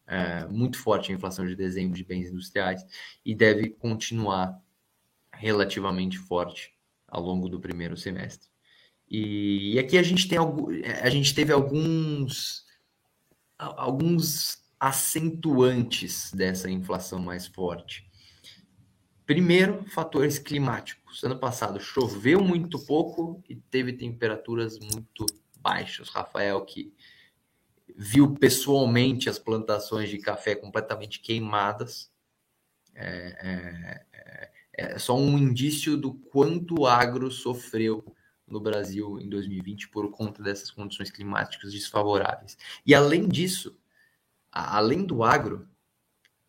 [0.05, 2.85] É, muito forte a inflação de dezembro de bens industriais
[3.25, 4.61] e deve continuar
[5.31, 6.73] relativamente forte
[7.07, 8.49] ao longo do primeiro semestre.
[9.09, 12.65] E, e aqui a gente tem a gente teve alguns
[13.57, 18.05] alguns acentuantes dessa inflação mais forte.
[19.25, 21.23] Primeiro, fatores climáticos.
[21.23, 25.25] Ano passado choveu muito pouco e teve temperaturas muito
[25.59, 26.09] baixas.
[26.09, 26.93] Rafael, que
[27.95, 32.11] viu pessoalmente as plantações de café completamente queimadas,
[32.95, 33.07] é,
[33.41, 38.03] é, é, é só um indício do quanto o agro sofreu
[38.45, 42.57] no Brasil em 2020 por conta dessas condições climáticas desfavoráveis.
[42.85, 43.77] E além disso,
[44.51, 45.67] além do agro,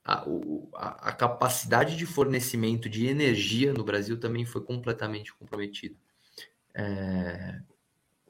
[0.04, 5.96] a, a, capacidade de fornecimento de energia no Brasil também foi completamente comprometida.
[6.74, 7.60] É,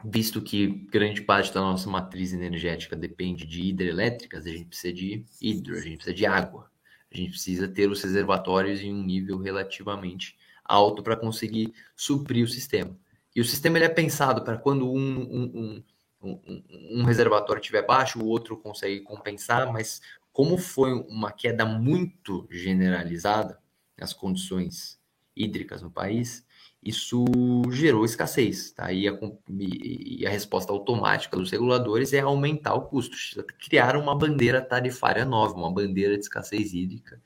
[0.04, 5.24] visto que grande parte da nossa matriz energética depende de hidrelétricas, a gente precisa de
[5.40, 6.70] hidro, a gente precisa de água,
[7.12, 12.48] a gente precisa ter os reservatórios em um nível relativamente alto para conseguir suprir o
[12.48, 12.96] sistema.
[13.34, 15.82] E o sistema ele é pensado para quando um, um,
[16.22, 16.52] um,
[17.00, 20.00] um, reservatório estiver baixo, o outro consegue compensar, mas
[20.34, 23.56] como foi uma queda muito generalizada
[23.96, 25.00] nas condições
[25.36, 26.44] hídricas no país,
[26.82, 27.24] isso
[27.70, 28.72] gerou escassez.
[28.72, 28.92] Tá?
[28.92, 29.16] E, a,
[29.48, 33.16] e a resposta automática dos reguladores é aumentar o custo,
[33.64, 37.22] criar uma bandeira tarifária nova, uma bandeira de escassez hídrica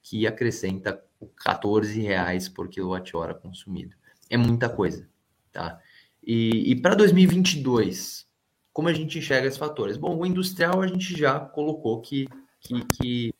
[0.00, 1.02] que acrescenta
[1.38, 3.96] 14 reais por quilowatt-hora consumido.
[4.30, 5.08] É muita coisa.
[5.50, 5.80] Tá?
[6.22, 8.24] E, e para 2022,
[8.72, 9.96] como a gente enxerga esses fatores?
[9.96, 12.28] Bom, o industrial a gente já colocou que,
[12.62, 13.34] que, que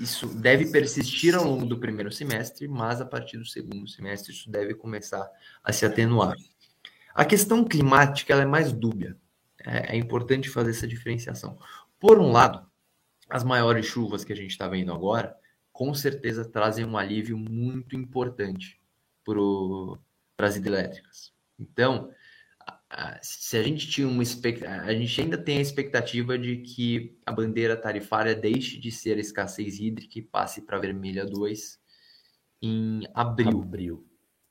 [0.00, 4.50] isso deve persistir ao longo do primeiro semestre, mas a partir do segundo semestre isso
[4.50, 5.28] deve começar
[5.62, 6.34] a se atenuar.
[7.14, 9.16] A questão climática ela é mais dúbia.
[9.58, 11.58] É, é importante fazer essa diferenciação.
[11.98, 12.64] Por um lado,
[13.28, 15.36] as maiores chuvas que a gente está vendo agora,
[15.72, 18.80] com certeza trazem um alívio muito importante
[19.24, 21.32] para as hidrelétricas.
[21.58, 22.10] Então,
[23.20, 27.76] se a gente tinha uma a gente ainda tem a expectativa de que a bandeira
[27.76, 31.78] tarifária deixe de ser a escassez hídrica e passe para vermelha 2
[32.62, 33.62] em abril.
[33.62, 34.06] abril.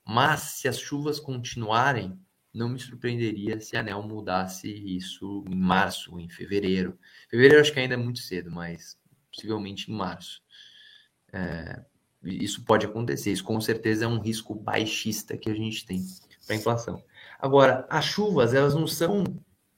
[0.06, 2.20] Mas se as chuvas continuarem,
[2.54, 6.98] não me surpreenderia se a ANEL mudasse isso em março, em fevereiro.
[7.30, 8.98] Fevereiro acho que ainda é muito cedo, mas
[9.34, 10.42] possivelmente em março.
[11.34, 11.84] É,
[12.24, 16.04] isso pode acontecer, isso com certeza é um risco baixista que a gente tem
[16.46, 17.04] para a inflação.
[17.40, 19.24] Agora, as chuvas, elas não são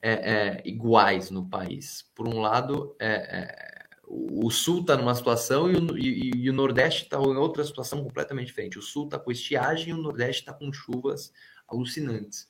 [0.02, 2.06] é, é, iguais no país.
[2.16, 3.78] Por um lado, é, é
[4.10, 8.02] o sul está numa situação e o, e, e o Nordeste está em outra situação
[8.02, 8.80] completamente diferente.
[8.80, 11.34] O sul está com estiagem e o Nordeste está com chuvas
[11.68, 12.48] alucinantes.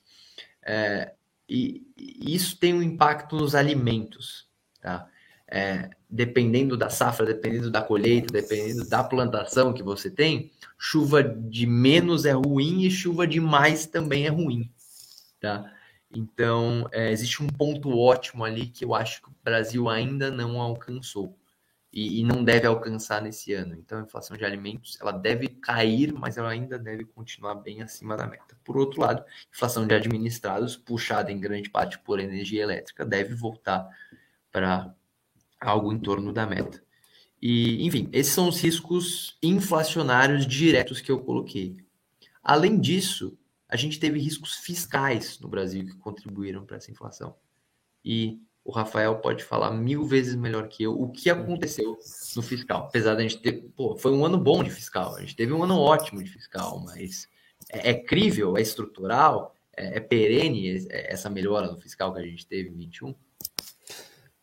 [0.63, 1.13] É,
[1.49, 4.47] e, e, isso tem um impacto nos alimentos.
[4.79, 5.09] Tá?
[5.49, 11.65] É, dependendo da safra, dependendo da colheita, dependendo da plantação que você tem, chuva de
[11.65, 14.71] menos é ruim e chuva de mais também é ruim.
[15.39, 15.71] Tá?
[16.09, 20.59] Então, é, existe um ponto ótimo ali que eu acho que o Brasil ainda não
[20.59, 21.37] alcançou
[21.91, 23.75] e, e, não deve alcançar nesse ano.
[23.75, 28.15] Então, a inflação de alimentos ela deve cair, mas ela ainda deve continuar bem acima
[28.15, 28.57] da meta.
[28.63, 29.23] Por outro lado,
[29.53, 33.87] inflação de administrados, puxada em grande parte por energia elétrica, deve voltar
[34.51, 34.93] para
[35.59, 36.83] algo em torno da meta.
[37.41, 41.77] E, enfim, esses são os riscos inflacionários diretos que eu coloquei.
[42.43, 43.37] Além disso,
[43.69, 47.35] a gente teve riscos fiscais no Brasil que contribuíram para essa inflação.
[48.03, 51.97] E o Rafael pode falar mil vezes melhor que eu o que aconteceu
[52.35, 52.85] no fiscal.
[52.85, 53.53] Apesar da gente ter.
[53.75, 56.79] Pô, foi um ano bom de fiscal, a gente teve um ano ótimo de fiscal,
[56.79, 57.27] mas
[57.69, 62.25] é, é crível, é estrutural, é, é perene é, essa melhora no fiscal que a
[62.25, 63.15] gente teve em 21?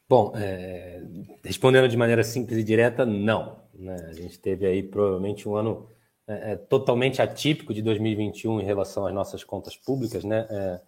[0.09, 1.03] Bom, é,
[1.43, 3.59] respondendo de maneira simples e direta, não.
[3.75, 3.97] Né?
[4.09, 5.89] A gente teve aí provavelmente um ano
[6.27, 10.47] é, é totalmente atípico de 2021 em relação às nossas contas públicas, né?
[10.51, 10.81] É,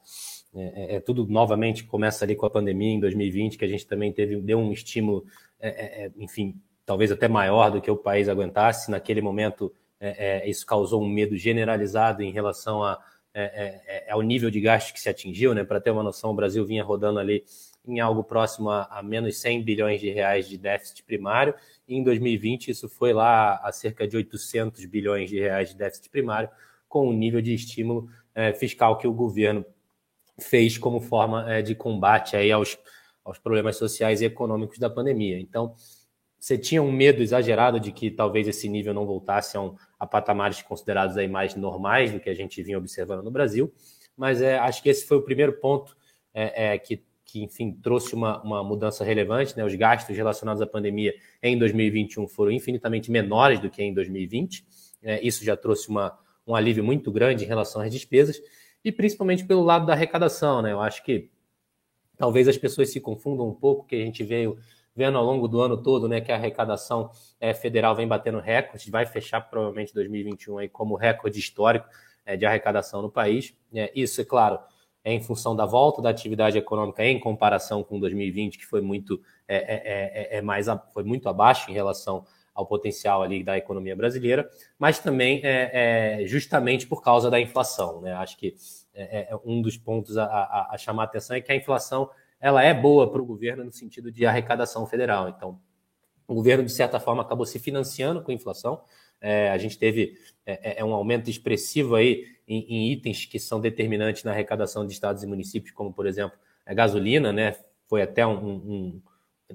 [0.55, 3.87] é, é, é, tudo novamente começa ali com a pandemia em 2020, que a gente
[3.87, 5.27] também teve deu um estímulo,
[5.61, 8.91] é, enfim, talvez até maior do que o país aguentasse.
[8.91, 9.73] Naquele momento,
[10.47, 12.99] isso causou um medo generalizado em relação a,
[14.09, 15.65] ao nível de gasto que se atingiu, né?
[15.65, 17.45] Para ter uma noção, o Brasil vinha rodando ali
[17.87, 21.55] em algo próximo a, a, menos 100 bilhões de reais de déficit primário,
[21.87, 26.11] e em 2020 isso foi lá a cerca de 800 bilhões de reais de déficit
[26.11, 26.49] primário,
[26.89, 28.09] com o nível de estímulo
[28.59, 29.65] fiscal que o governo
[30.39, 32.79] fez como forma é, de combate aí aos,
[33.25, 35.39] aos problemas sociais e econômicos da pandemia.
[35.39, 35.75] Então,
[36.39, 40.07] você tinha um medo exagerado de que talvez esse nível não voltasse a, um, a
[40.07, 43.73] patamares considerados aí mais normais do que a gente vinha observando no Brasil,
[44.17, 45.97] mas é, acho que esse foi o primeiro ponto
[46.33, 49.57] é, é, que, que, enfim, trouxe uma, uma mudança relevante.
[49.57, 49.65] Né?
[49.65, 51.13] Os gastos relacionados à pandemia
[51.43, 54.65] em 2021 foram infinitamente menores do que em 2020.
[55.03, 58.41] É, isso já trouxe uma, um alívio muito grande em relação às despesas
[58.85, 60.73] e principalmente pelo lado da arrecadação, né?
[60.73, 61.29] Eu acho que
[62.17, 64.57] talvez as pessoas se confundam um pouco, que a gente veio
[64.95, 68.91] vendo ao longo do ano todo, né, que a arrecadação é, federal vem batendo recorde,
[68.91, 71.87] vai fechar provavelmente 2021 aí como recorde histórico
[72.25, 73.55] é, de arrecadação no país.
[73.75, 74.59] É, isso, é claro,
[75.15, 79.57] em função da volta da atividade econômica em comparação com 2020, que foi muito, é,
[79.57, 84.49] é, é, é mais, foi muito abaixo em relação ao potencial ali da economia brasileira,
[84.79, 88.01] mas também é, é justamente por causa da inflação.
[88.01, 88.15] Né?
[88.15, 88.57] Acho que
[88.93, 91.57] é, é, é um dos pontos a, a, a, chamar a atenção é que a
[91.57, 95.29] inflação ela é boa para o governo no sentido de arrecadação federal.
[95.29, 95.61] Então,
[96.27, 98.83] o governo, de certa forma, acabou se financiando com a inflação.
[99.21, 100.15] É, a gente teve
[100.45, 104.93] é, é, um aumento expressivo aí em, em, itens que são determinantes na arrecadação de
[104.93, 107.57] estados e municípios, como, por exemplo, a gasolina, né?
[107.89, 109.03] Foi até um, um, um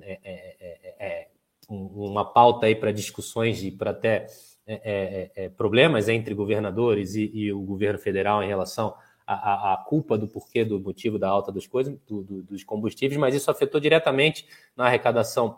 [0.01, 1.27] é,
[1.69, 4.27] uma pauta aí para discussões e para até
[4.67, 8.93] é, é, é, problemas entre governadores e, e, o governo federal em relação
[9.25, 13.19] à, à, culpa do porquê do motivo da alta das coisas, do, do, dos combustíveis,
[13.19, 15.57] mas isso afetou diretamente na arrecadação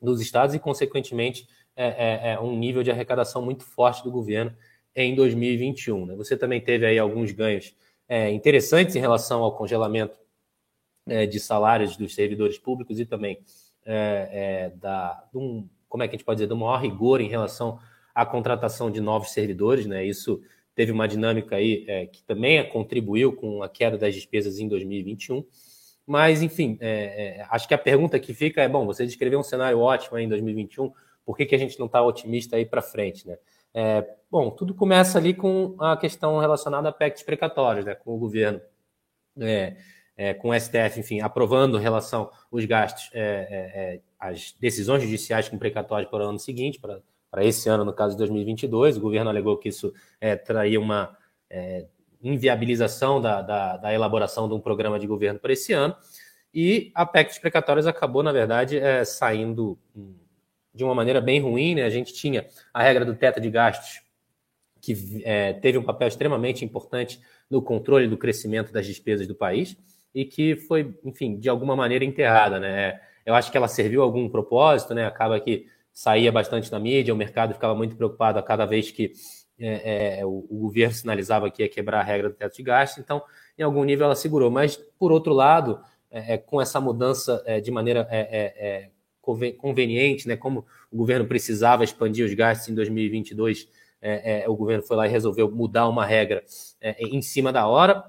[0.00, 1.46] dos estados e, consequentemente,
[1.76, 4.54] é, é, é um nível de arrecadação muito forte do governo
[4.94, 6.06] em 2021.
[6.06, 6.14] Né?
[6.16, 7.74] Você também teve aí alguns ganhos
[8.32, 10.18] interessantes em relação ao congelamento
[11.30, 13.38] de salários dos servidores públicos e também
[13.86, 17.28] é, é, da, um, como é que a gente pode dizer, do maior rigor em
[17.28, 17.78] relação
[18.14, 20.04] à contratação de novos servidores, né?
[20.04, 20.40] Isso
[20.74, 25.44] teve uma dinâmica aí é, que também contribuiu com a queda das despesas em 2021.
[26.06, 29.44] Mas, enfim, é, é, acho que a pergunta que fica é: bom, você descreveu um
[29.44, 30.90] cenário ótimo em 2021,
[31.24, 33.36] por que, que a gente não está otimista aí para frente, né?
[33.74, 37.94] É, bom, tudo começa ali com a questão relacionada a PECs precatórios, né?
[37.96, 38.60] Com o governo
[39.40, 39.76] é,
[40.16, 45.02] é, com o STF, enfim, aprovando em relação os gastos, é, é, é, as decisões
[45.02, 47.00] judiciais com precatórios para o ano seguinte, para,
[47.30, 48.96] para esse ano, no caso de 2022.
[48.96, 51.16] O governo alegou que isso é, traria uma
[51.50, 51.86] é,
[52.22, 55.94] inviabilização da, da, da, elaboração de um programa de governo para esse ano.
[56.52, 59.76] E a PEC dos precatórios acabou, na verdade, saindo
[60.74, 61.74] de uma maneira bem ruim.
[61.74, 61.84] Né?
[61.84, 64.02] A gente tinha a regra do teto de gastos,
[64.80, 64.94] que
[65.62, 67.18] teve um papel extremamente importante
[67.50, 69.74] no controle do crescimento das despesas do país
[70.14, 73.00] e que foi, enfim, de alguma maneira enterrada, né?
[73.24, 75.06] Eu acho que ela serviu a algum propósito, né?
[75.06, 79.12] Acaba que saía bastante na mídia, o mercado ficava muito preocupado a cada vez que
[79.58, 83.02] é, é, o, o, governo sinalizava que ia quebrar a regra do teto de gastos,
[83.02, 83.22] então,
[83.56, 84.50] em algum nível, ela segurou.
[84.50, 88.90] Mas, por outro lado, é, é com essa mudança é, de maneira é,
[89.58, 93.68] conveniente, né, como o governo precisava expandir os gastos em 2022,
[94.46, 96.44] o governo foi lá e resolveu mudar uma regra
[96.98, 98.04] em cima da hora,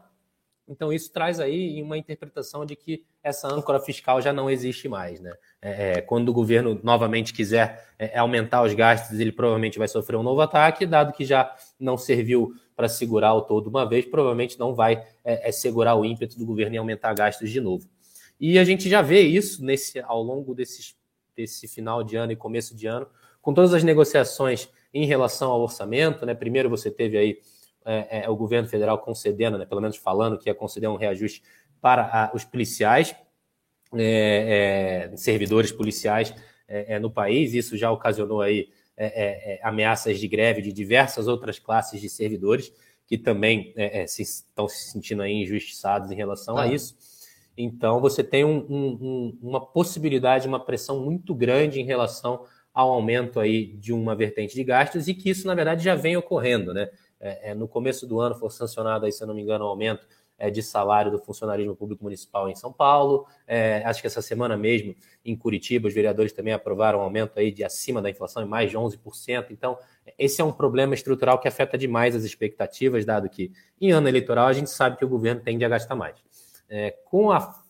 [0.67, 5.19] então, isso traz aí uma interpretação de que essa âncora fiscal já não existe mais.
[5.19, 5.31] Né?
[5.61, 10.17] É, é quando o governo novamente quiser é, aumentar os gastos, ele provavelmente vai sofrer
[10.17, 14.57] um novo ataque, dado que já não serviu para segurar o todo uma vez, provavelmente
[14.57, 17.87] não vai é, é, segurar o ímpeto do governo em aumentar gastos de novo.
[18.39, 20.95] E a gente já vê isso nesse ao longo desses,
[21.35, 23.07] desse final de ano e começo de ano,
[23.41, 26.25] com todas as negociações em relação ao orçamento.
[26.25, 26.33] Né?
[26.33, 27.39] Primeiro você teve aí
[27.85, 31.43] é, é, o governo federal concedendo, né, pelo menos falando que ia conceder um reajuste
[31.79, 33.15] para a, os policiais,
[33.93, 36.33] é, é servidores policiais
[36.67, 37.53] é, é, no país.
[37.53, 38.69] Isso já ocasionou aí
[39.61, 42.71] ameaças de greve de diversas outras classes de servidores
[43.05, 43.75] que também
[44.07, 46.63] se, estão se sentindo aí injustiçados em relação ah.
[46.63, 46.95] a isso.
[47.57, 53.39] Então, você tem um, um, uma possibilidade, uma pressão muito grande em relação ao aumento
[53.39, 56.89] aí de uma vertente de gastos e que isso, na verdade, já vem ocorrendo, né?
[57.19, 59.69] É, é, no começo do ano foi sancionado, aí, se eu não me engano, um
[59.69, 60.05] aumento
[60.37, 63.25] é, de salário do funcionarismo público municipal em São Paulo.
[63.47, 64.93] É, acho que essa semana mesmo,
[65.23, 68.69] em Curitiba, os vereadores também aprovaram um aumento aí de acima da inflação, em mais
[68.69, 69.47] de 11%.
[69.51, 69.77] Então,
[70.17, 74.47] esse é um problema estrutural que afeta demais as expectativas, dado que em ano eleitoral
[74.47, 76.15] a gente sabe que o governo tende a gastar mais.
[76.69, 77.63] É, com a,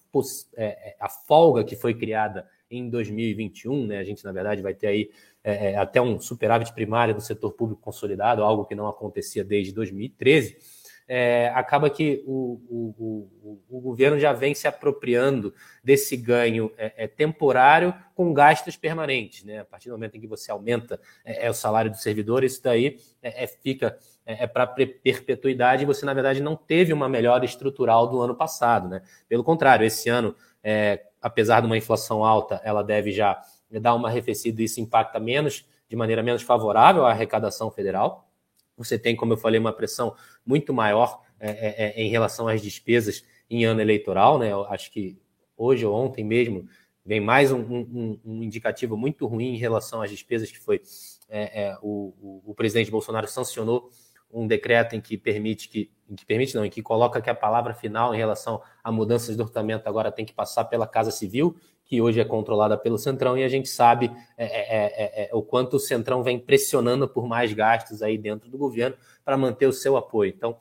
[0.55, 4.87] é, a folga que foi criada em 2021, né, a gente, na verdade, vai ter
[4.87, 5.09] aí
[5.43, 9.71] é, é, até um superávit primário do setor público consolidado, algo que não acontecia desde
[9.73, 10.57] 2013,
[11.07, 17.03] é, acaba que o, o, o, o, governo já vem se apropriando desse ganho é,
[17.03, 19.43] é temporário com gastos permanentes.
[19.43, 19.59] Né?
[19.59, 22.63] A partir do momento em que você aumenta é, é o salário do servidor, isso
[22.63, 22.97] daí
[23.61, 28.35] fica é, para perpetuidade e você, na verdade, não teve uma melhora estrutural do ano
[28.35, 28.89] passado.
[28.89, 29.01] Né?
[29.29, 30.35] Pelo contrário, esse ano,
[31.21, 35.65] apesar de uma inflação alta, ela deve já dar uma arrefecida e isso impacta menos,
[35.87, 38.27] de maneira menos favorável à arrecadação federal.
[38.77, 40.15] Você tem, como eu falei, uma pressão
[40.45, 44.37] muito maior é, é, é, em relação às despesas em ano eleitoral.
[44.37, 44.51] Né?
[44.51, 45.17] Eu acho que
[45.57, 46.67] hoje ou ontem mesmo
[47.05, 50.81] vem mais um, um, um indicativo muito ruim em relação às despesas que foi
[51.29, 53.89] é, é o, o, o, presidente Bolsonaro sancionou
[54.35, 57.35] um decreto em que permite que, em que permite não, em que coloca que a
[57.35, 61.55] palavra final em relação a mudanças do orçamento agora tem que passar pela Casa Civil
[61.85, 65.35] que hoje é controlada pelo Centrão, e a gente sabe é é, é, é, é,
[65.35, 69.67] o quanto o Centrão vem pressionando por mais gastos aí dentro do governo para manter
[69.67, 70.33] o seu apoio.
[70.35, 70.57] Então,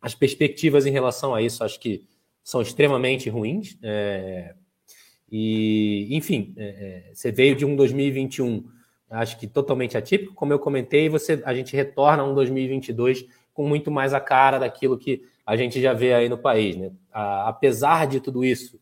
[0.00, 2.06] as perspectivas em relação a isso acho que
[2.42, 3.76] são extremamente ruins.
[3.82, 4.54] É,
[5.30, 6.54] e, enfim,
[7.12, 8.64] você veio de um 2021,
[9.10, 13.66] acho que totalmente atípico, como eu comentei, você, a gente retorna a um 2022 com
[13.66, 16.76] muito mais a cara daquilo que a gente já vê aí no país.
[16.76, 16.92] Né?
[17.12, 18.80] A, apesar de tudo isso,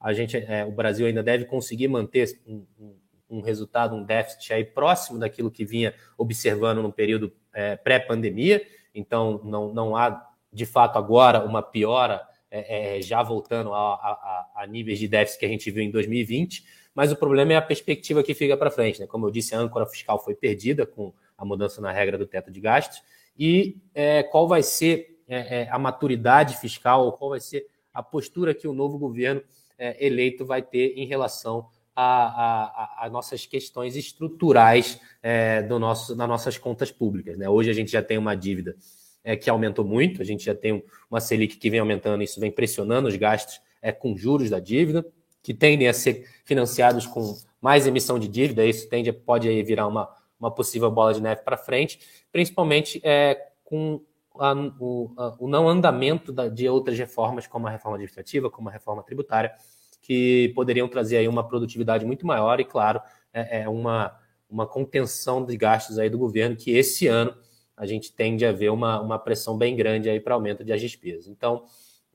[0.00, 2.96] a gente, é, o Brasil ainda deve conseguir manter um, um,
[3.30, 8.62] um, resultado, um déficit aí próximo daquilo que vinha observando no período é, pré-pandemia.
[8.94, 14.50] Então, não, não há, de fato, agora uma piora, é, é já voltando a, a,
[14.56, 16.64] a, níveis de déficit que a gente viu em 2020.
[16.94, 19.00] Mas o problema é a perspectiva que fica para frente.
[19.00, 19.06] Né?
[19.06, 22.50] Como eu disse, a âncora fiscal foi perdida com a mudança na regra do teto
[22.50, 23.02] de gastos.
[23.36, 28.54] E é, qual vai ser é, a maturidade fiscal, ou qual vai ser a postura
[28.54, 29.42] que o novo governo
[29.78, 36.58] é, eleito vai ter em relação a nossas questões estruturais é, do nosso, das nossas
[36.58, 37.38] contas públicas.
[37.38, 37.48] Né?
[37.48, 38.74] Hoje a gente já tem uma dívida
[39.22, 42.50] é, que aumentou muito, a gente já tem uma Selic que vem aumentando, isso vem
[42.50, 45.06] pressionando os gastos é, com juros da dívida,
[45.44, 49.86] que tendem a ser financiados com mais emissão de dívida, isso tende, pode aí virar
[49.86, 50.08] uma,
[50.40, 52.00] uma possível bola de neve para frente,
[52.32, 54.00] principalmente é, com
[54.38, 58.70] a, o, a, o, não andamento da, de outras reformas, como a reforma administrativa, como
[58.70, 59.52] a reforma tributária,
[60.00, 64.18] que poderiam trazer aí uma produtividade muito maior e, claro, é, é uma,
[64.48, 67.34] uma contenção de gastos aí do governo, que esse ano
[67.76, 71.26] a gente tende a ver uma, uma pressão bem grande aí para aumento de despesas.
[71.28, 71.64] Então,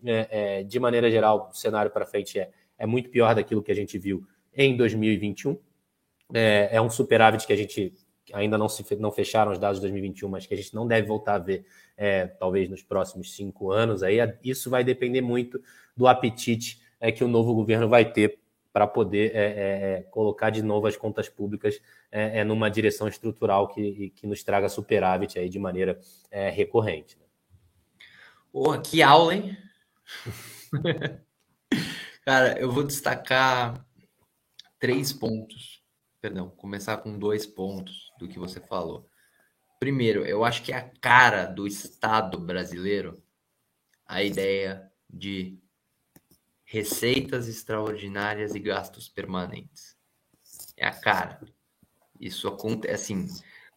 [0.04, 2.50] é, é, de maneira geral, o cenário para frente é,
[2.80, 4.26] é muito pior daquilo que a gente viu
[4.56, 5.60] em 2021.
[6.34, 7.94] É, é um superávit que a gente
[8.34, 11.08] ainda não, se, não fecharam os dados de 2021, mas que a gente não deve
[11.08, 11.66] voltar a ver,
[11.98, 14.02] é, talvez nos próximos cinco anos.
[14.02, 15.62] Aí isso vai depender muito
[15.96, 18.40] do apetite é, que o novo governo vai ter
[18.72, 23.08] para poder é, é, é, colocar de novo as contas públicas é, é, numa direção
[23.08, 26.00] estrutural que, que nos traga superávit aí de maneira
[26.54, 27.18] recorrente.
[27.18, 27.26] Né?
[28.54, 29.58] Oh, que aula, hein?
[32.26, 33.86] Cara, eu vou destacar
[34.80, 35.80] três pontos
[36.22, 39.10] perdão, começar com dois pontos do que você falou.
[39.80, 43.24] Primeiro, eu acho que é a cara do Estado brasileiro
[44.06, 45.58] a ideia de
[46.66, 49.96] receitas extraordinárias e gastos permanentes.
[50.76, 51.40] É a cara.
[52.20, 53.28] Isso acontece assim.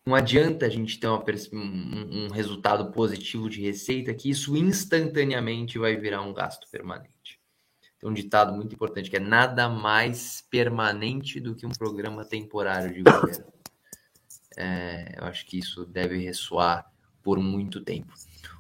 [0.05, 5.79] Não adianta a gente ter uma, um, um resultado positivo de receita que isso instantaneamente
[5.79, 7.42] vai virar um gasto permanente.
[8.03, 12.93] Tem um ditado muito importante que é nada mais permanente do que um programa temporário
[12.93, 13.53] de governo.
[14.57, 16.91] É, eu acho que isso deve ressoar
[17.23, 18.13] por muito tempo.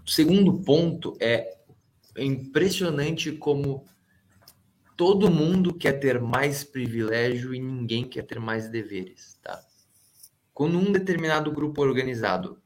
[0.06, 1.58] O segundo ponto é,
[2.16, 3.84] impressionante como
[4.96, 9.60] todo mundo quer ter mais privilégio e ninguém quer ter mais deveres, tá?
[10.54, 12.61] Quando um determinado grupo organizado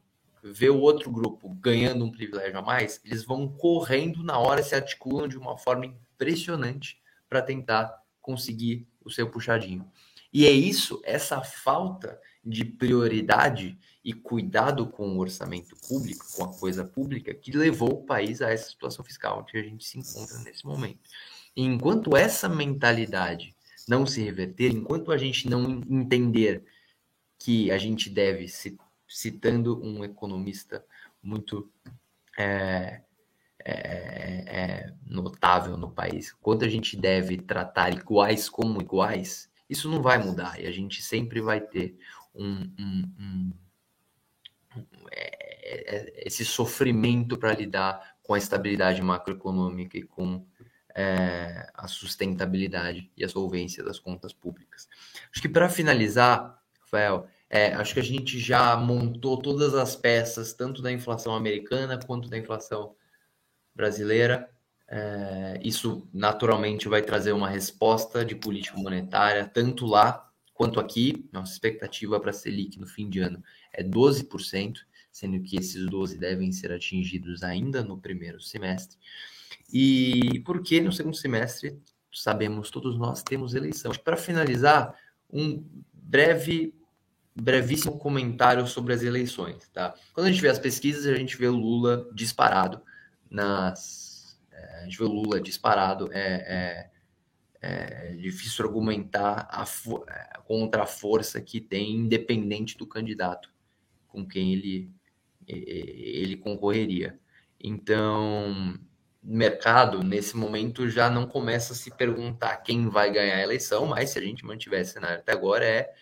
[0.53, 4.75] vê o outro grupo ganhando um privilégio a mais, eles vão correndo na hora, se
[4.75, 9.89] articulam de uma forma impressionante para tentar conseguir o seu puxadinho.
[10.31, 16.53] E é isso, essa falta de prioridade e cuidado com o orçamento público, com a
[16.53, 20.37] coisa pública, que levou o país a essa situação fiscal que a gente se encontra
[20.39, 21.09] nesse momento.
[21.55, 23.55] E enquanto essa mentalidade
[23.87, 26.63] não se reverter, enquanto a gente não entender
[27.39, 28.47] que a gente deve,
[29.07, 30.85] citando um economista
[31.21, 31.71] muito
[32.37, 33.01] é,
[33.63, 40.01] é, é, notável no país, quanto a gente deve tratar iguais como iguais, isso não
[40.01, 41.97] vai mudar e a gente sempre vai ter
[42.33, 43.53] um, um, um,
[45.11, 50.45] é, é, esse sofrimento para lidar com a estabilidade macroeconômica e com
[50.95, 54.87] é, a sustentabilidade e a solvência das contas públicas.
[55.31, 60.53] Acho que para finalizar, Rafael, é, acho que a gente já montou todas as peças,
[60.53, 62.95] tanto da inflação americana quanto da inflação
[63.73, 64.49] brasileira.
[64.89, 71.29] É, isso naturalmente vai trazer uma resposta de política monetária, tanto lá quanto aqui.
[71.31, 73.41] Nossa expectativa para a Selic no fim de ano
[73.71, 74.79] é 12%,
[75.11, 78.97] sendo que esses 12% devem ser atingidos ainda no primeiro semestre.
[79.71, 81.79] E porque no segundo semestre,
[82.11, 83.91] sabemos todos nós, temos eleição.
[84.03, 84.95] Para finalizar,
[85.31, 86.73] um breve
[87.41, 89.93] brevíssimo comentário sobre as eleições, tá?
[90.13, 92.81] Quando a gente vê as pesquisas, a gente vê o Lula disparado
[93.29, 96.89] nas é, a gente vê o Lula disparado é,
[97.61, 103.53] é, é difícil argumentar a, é, contra a força que tem independente do candidato
[104.07, 104.91] com quem ele
[105.49, 107.17] ele concorreria.
[107.57, 108.77] Então,
[109.23, 114.09] mercado, nesse momento, já não começa a se perguntar quem vai ganhar a eleição, mas
[114.09, 115.93] se a gente mantiver esse cenário até agora, é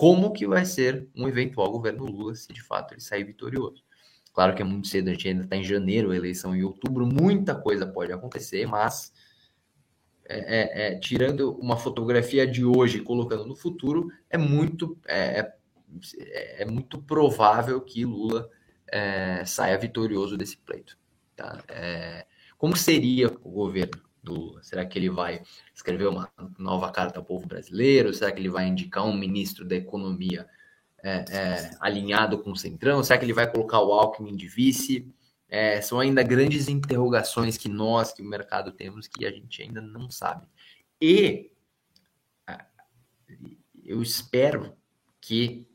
[0.00, 3.84] como que vai ser um eventual governo Lula se de fato ele sair vitorioso.
[4.32, 7.54] Claro que é muito cedo, a gente ainda está em janeiro, eleição em outubro, muita
[7.54, 9.12] coisa pode acontecer, mas
[10.24, 15.52] é, é, é, tirando uma fotografia de hoje e colocando no futuro, é muito, é,
[16.18, 18.48] é, é muito provável que Lula
[18.90, 20.96] é, saia vitorioso desse pleito.
[21.36, 21.62] Tá?
[22.56, 24.58] Como seria o governo do?
[24.62, 25.42] Será que ele vai
[25.74, 28.12] escrever uma nova carta ao povo brasileiro?
[28.12, 30.48] Será que ele vai indicar um ministro da economia
[31.02, 33.02] é, é, alinhado com o Centrão?
[33.02, 35.06] Será que ele vai colocar o Alckmin de vice?
[35.48, 39.80] É, são ainda grandes interrogações que nós, que o mercado temos, que a gente ainda
[39.80, 40.46] não sabe.
[41.00, 41.50] E
[43.82, 44.76] eu espero
[45.20, 45.66] que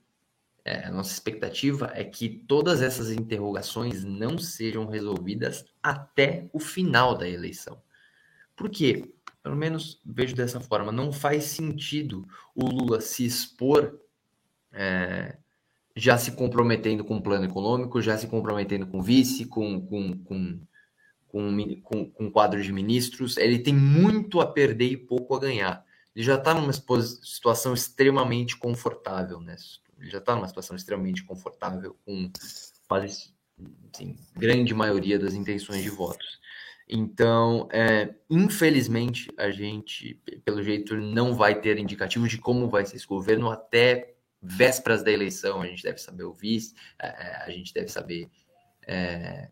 [0.64, 7.16] é, a nossa expectativa é que todas essas interrogações não sejam resolvidas até o final
[7.16, 7.82] da eleição.
[8.56, 9.14] Por quê?
[9.44, 10.92] Pelo menos vejo dessa forma.
[10.92, 14.00] Não faz sentido o Lula se expor
[14.72, 15.38] é,
[15.96, 20.60] já se comprometendo com o plano econômico, já se comprometendo com vice, com, com, com,
[21.28, 23.38] com, com, com quadro de ministros.
[23.38, 25.86] Ele tem muito a perder e pouco a ganhar.
[26.14, 29.56] Ele já está numa situação extremamente confortável, né?
[30.00, 32.30] ele já está numa situação extremamente confortável com
[32.88, 33.34] quase
[33.94, 36.40] assim, grande maioria das intenções de votos.
[36.88, 42.98] Então, é, infelizmente, a gente, pelo jeito, não vai ter indicativos de como vai ser
[42.98, 45.62] esse governo até vésperas da eleição.
[45.62, 48.30] A gente deve saber o vice, é, é a gente deve saber
[48.88, 49.50] é,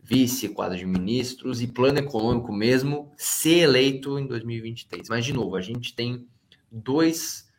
[0.00, 5.08] vice, quadro de ministros e plano econômico mesmo ser eleito em 2023.
[5.08, 6.28] Mas, de novo, a gente tem
[6.70, 7.50] dois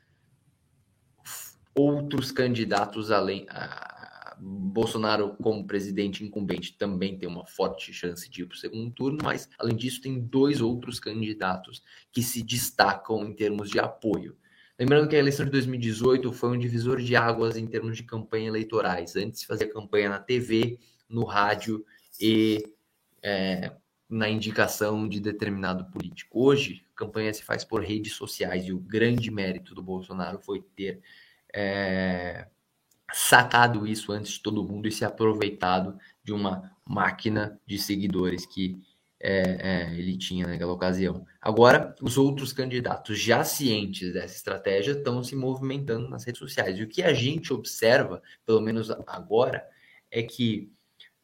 [1.76, 3.46] outros candidatos além.
[3.50, 3.97] A
[4.40, 9.20] Bolsonaro, como presidente incumbente, também tem uma forte chance de ir para o segundo turno,
[9.24, 14.38] mas além disso, tem dois outros candidatos que se destacam em termos de apoio.
[14.80, 18.48] Lembrando que a eleição de 2018 foi um divisor de águas em termos de campanha
[18.48, 19.16] eleitorais.
[19.16, 20.78] Antes se fazia campanha na TV,
[21.10, 21.84] no rádio
[22.22, 22.64] e
[23.24, 23.76] é,
[24.10, 26.46] na indicação de determinado político.
[26.46, 30.62] Hoje, a campanha se faz por redes sociais e o grande mérito do Bolsonaro foi
[30.62, 31.02] ter
[31.54, 32.48] é,
[33.12, 38.82] sacado isso antes de todo mundo e se aproveitado de uma máquina de seguidores que
[39.20, 41.26] é, é, ele tinha naquela ocasião.
[41.42, 46.78] Agora, os outros candidatos, já cientes dessa estratégia, estão se movimentando nas redes sociais.
[46.78, 49.66] E o que a gente observa, pelo menos agora,
[50.12, 50.72] é que,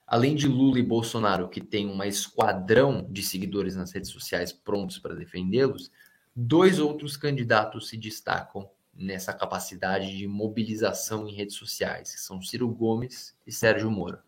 [0.07, 4.97] além de Lula e Bolsonaro, que tem uma esquadrão de seguidores nas redes sociais prontos
[4.97, 5.91] para defendê-los,
[6.35, 12.67] dois outros candidatos se destacam nessa capacidade de mobilização em redes sociais, que são Ciro
[12.69, 14.19] Gomes e Sérgio Moro.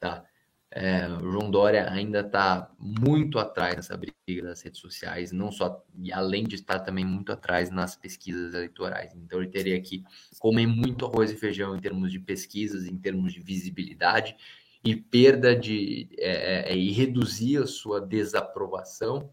[0.00, 0.24] Tá?
[0.70, 5.82] É, o João Dória ainda está muito atrás nessa briga das redes sociais, não só
[5.96, 9.14] e além de estar também muito atrás nas pesquisas eleitorais.
[9.14, 10.04] Então ele teria que
[10.38, 14.36] comer muito arroz e feijão em termos de pesquisas, em termos de visibilidade
[14.84, 19.30] e perda de é, é, e reduzir a sua desaprovação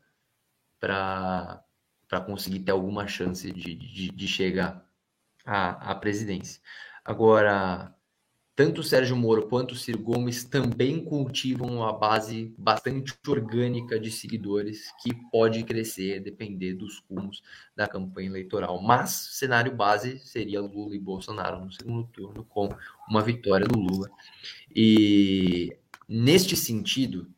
[0.80, 1.64] para
[2.08, 4.86] para conseguir ter alguma chance de, de, de chegar
[5.46, 6.62] à, à presidência.
[7.04, 7.96] Agora,
[8.56, 14.10] tanto o Sérgio Moro quanto o Ciro Gomes também cultivam uma base bastante orgânica de
[14.10, 17.44] seguidores que pode crescer, depender dos rumos
[17.76, 18.82] da campanha eleitoral.
[18.82, 22.70] Mas cenário base seria Lula e Bolsonaro no segundo turno, com
[23.10, 24.10] uma vitória do Lula.
[24.74, 25.78] E
[26.08, 27.30] neste sentido,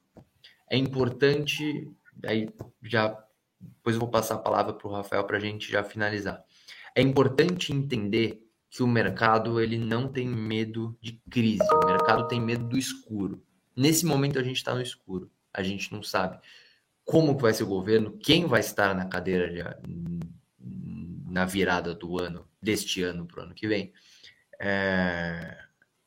[0.69, 1.89] é importante,
[2.23, 2.47] aí
[2.83, 3.26] já
[3.59, 6.43] depois eu vou passar a palavra para o Rafael para a gente já finalizar.
[6.95, 12.39] É importante entender que o mercado ele não tem medo de crise, o mercado tem
[12.39, 13.41] medo do escuro.
[13.75, 16.39] Nesse momento a gente está no escuro, a gente não sabe
[17.07, 19.63] como vai ser o governo, quem vai estar na cadeira de,
[21.31, 23.93] na virada do ano, deste ano para o ano que vem.
[24.59, 25.57] É,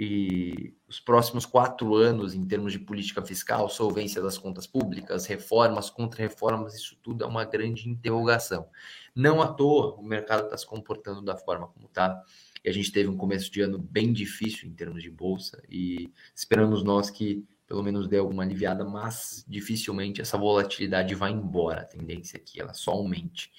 [0.03, 5.91] e os próximos quatro anos em termos de política fiscal, solvência das contas públicas, reformas,
[5.91, 8.67] contra-reformas, isso tudo é uma grande interrogação.
[9.15, 12.19] Não à toa o mercado está se comportando da forma como está.
[12.65, 16.11] E a gente teve um começo de ano bem difícil em termos de bolsa e
[16.35, 21.83] esperamos nós que pelo menos dê alguma aliviada, mas dificilmente essa volatilidade vai embora.
[21.83, 23.53] A tendência é que ela só aumente.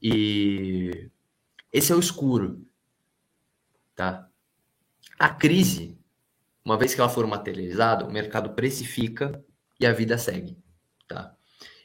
[0.00, 1.10] E
[1.72, 2.64] esse é o escuro,
[3.96, 4.30] tá?
[5.18, 5.96] A crise,
[6.64, 9.42] uma vez que ela for materializada, o mercado precifica
[9.78, 10.56] e a vida segue,
[11.06, 11.34] tá?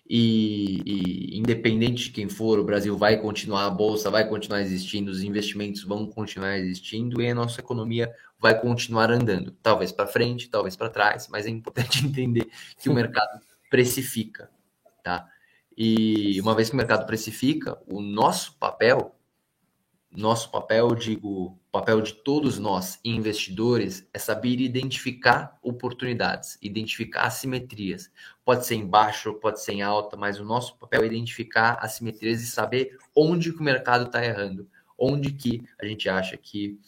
[0.09, 5.11] E, e, independente de quem for, o Brasil vai continuar, a bolsa vai continuar existindo,
[5.11, 10.49] os investimentos vão continuar existindo e a nossa economia vai continuar andando, talvez para frente,
[10.49, 12.49] talvez para trás, mas é importante entender
[12.81, 14.49] que o mercado precifica,
[15.03, 15.27] tá?
[15.77, 19.15] E uma vez que o mercado precifica, o nosso papel,
[20.11, 28.11] nosso papel, digo, papel de todos nós investidores é saber identificar oportunidades, identificar assimetrias.
[28.43, 32.41] Pode ser em baixo, pode ser em alta, mas o nosso papel é identificar assimetrias
[32.41, 36.79] e saber onde que o mercado está errando, onde que a gente acha que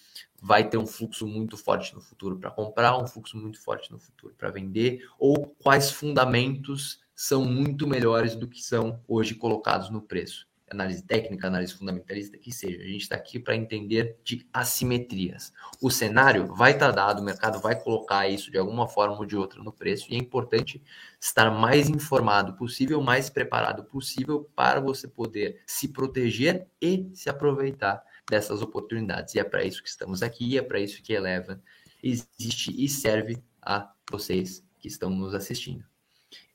[0.41, 3.99] vai ter um fluxo muito forte no futuro para comprar, um fluxo muito forte no
[3.99, 10.01] futuro para vender, ou quais fundamentos são muito melhores do que são hoje colocados no
[10.01, 12.82] preço análise técnica, análise fundamentalista, que seja.
[12.82, 15.51] A gente está aqui para entender de assimetrias.
[15.82, 19.26] O cenário vai estar tá dado, o mercado vai colocar isso de alguma forma ou
[19.26, 20.82] de outra no preço, e é importante
[21.19, 28.03] estar mais informado possível, mais preparado possível para você poder se proteger e se aproveitar
[28.30, 29.36] dessas oportunidades.
[29.36, 31.61] E é para isso que estamos aqui, e é para isso que Eleva
[32.01, 35.84] existe e serve a vocês que estão nos assistindo.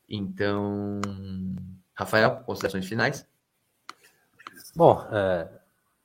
[0.08, 1.00] Então,
[1.94, 3.26] Rafael, considerações finais?
[4.76, 5.48] Bom, é,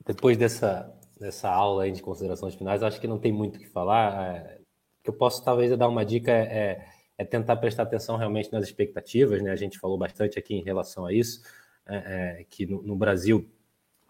[0.06, 4.34] depois dessa, dessa aula de considerações finais, acho que não tem muito o que falar.
[4.34, 4.58] É,
[5.04, 6.86] que eu posso talvez dar uma dica é, é,
[7.18, 9.50] é, tentar prestar atenção realmente nas expectativas, né?
[9.50, 11.42] A gente falou bastante aqui em relação a isso,
[11.86, 11.96] é,
[12.40, 13.46] é, que no, no Brasil,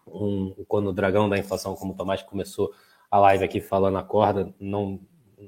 [0.07, 2.71] um, quando o dragão da inflação, como o Tomás começou
[3.11, 4.97] a live aqui falando a corda, não,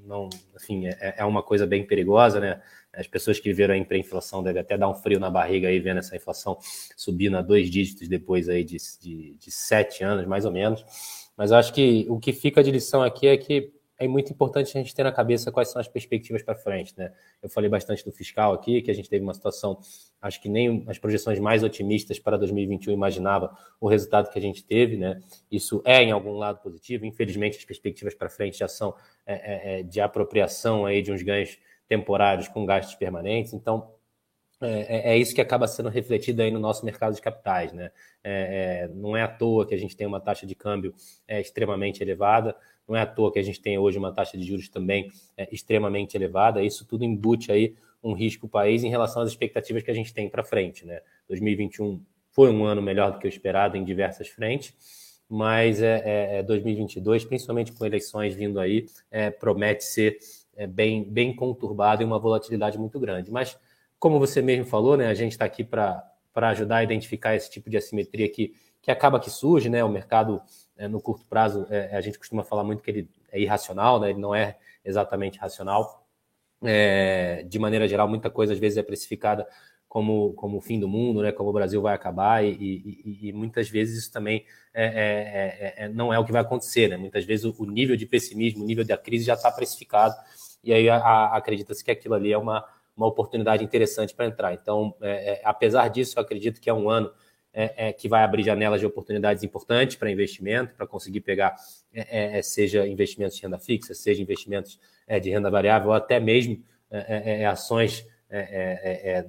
[0.03, 2.61] não, assim, é, é uma coisa bem perigosa, né?
[2.95, 5.99] As pessoas que viveram a hiperinflação devem até dar um frio na barriga aí, vendo
[5.99, 6.57] essa inflação
[6.95, 10.85] subindo a dois dígitos depois aí de, de, de sete anos, mais ou menos.
[11.37, 14.77] Mas eu acho que o que fica de lição aqui é que é muito importante
[14.77, 17.13] a gente ter na cabeça quais são as perspectivas para frente, né?
[17.41, 19.79] Eu falei bastante do fiscal aqui, que a gente teve uma situação,
[20.21, 24.63] acho que nem as projeções mais otimistas para 2021 imaginava o resultado que a gente
[24.65, 25.21] teve, né?
[25.49, 27.05] Isso é em algum lado positivo.
[27.05, 28.93] Infelizmente, as perspectivas para frente já são
[29.25, 33.53] é, é, é de apropriação aí de uns ganhos temporários com gastos permanentes.
[33.53, 33.95] Então,
[34.61, 37.73] é, é, é, isso que acaba sendo refletido aí no nosso mercado de capitais.
[37.73, 37.91] Né?
[38.23, 40.93] É, é, não é à toa que a gente tem uma taxa de câmbio
[41.27, 42.55] é, extremamente elevada,
[42.87, 45.47] não é à toa que a gente tem hoje uma taxa de juros também é,
[45.51, 46.63] extremamente elevada.
[46.63, 50.29] Isso tudo embute aí um risco país em relação às expectativas que a gente tem
[50.29, 50.85] para frente.
[50.85, 51.01] Né?
[51.27, 54.73] 2021 foi um ano melhor do que o esperado em diversas frentes.
[55.27, 58.85] mas é, é 2022, é principalmente com eleições vindo aí,
[59.39, 60.19] promete ser
[60.55, 63.31] é, bem, bem conturbado e uma volatilidade muito grande.
[63.31, 63.57] Mas,
[63.99, 67.69] como você mesmo falou, né, a gente está aqui para ajudar a identificar esse tipo
[67.69, 69.83] de assimetria que, que acaba que surge, né?
[69.83, 70.41] O mercado,
[70.77, 74.11] é, no curto prazo, é, a gente costuma falar muito que ele é irracional, né?
[74.11, 76.05] Ele não é exatamente racional.
[76.63, 79.47] É, de maneira geral, muita coisa às vezes é precificada
[79.95, 81.31] como, como o fim do mundo, né?
[81.31, 85.85] Como o Brasil vai acabar e, e, e muitas vezes isso também é, é, é,
[85.85, 86.97] é, não é o que vai acontecer, né?
[86.97, 90.13] Muitas vezes o, o nível de pessimismo, o nível da crise já está precificado
[90.65, 94.53] e aí acredita-se que aquilo ali é uma, uma oportunidade interessante para entrar.
[94.53, 97.11] Então, é, é, apesar disso, eu acredito que é um ano
[97.53, 101.55] é, é que vai abrir janelas de oportunidades importantes para investimento, para conseguir pegar,
[101.93, 104.79] é, é, seja investimentos de renda fixa, seja investimentos
[105.21, 106.63] de renda variável, ou até mesmo
[107.47, 108.07] ações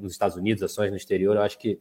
[0.01, 1.37] nos Estados Unidos, ações no exterior.
[1.37, 1.79] Eu acho que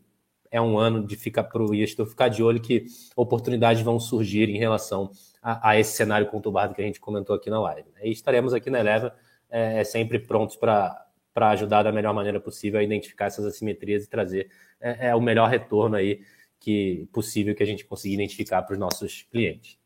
[0.51, 2.85] é um ano de ficar para o investidor ficar de olho que
[3.15, 7.49] oportunidades vão surgir em relação a, a, esse cenário conturbado que a gente comentou aqui
[7.49, 7.87] na live.
[8.03, 9.13] E estaremos aqui na Eleva é,
[9.49, 14.49] é, sempre prontos para ajudar da melhor maneira possível a identificar essas assimetrias e trazer
[14.79, 16.21] é, é o melhor retorno aí
[16.59, 19.77] que possível que a gente consiga identificar para os nossos clientes.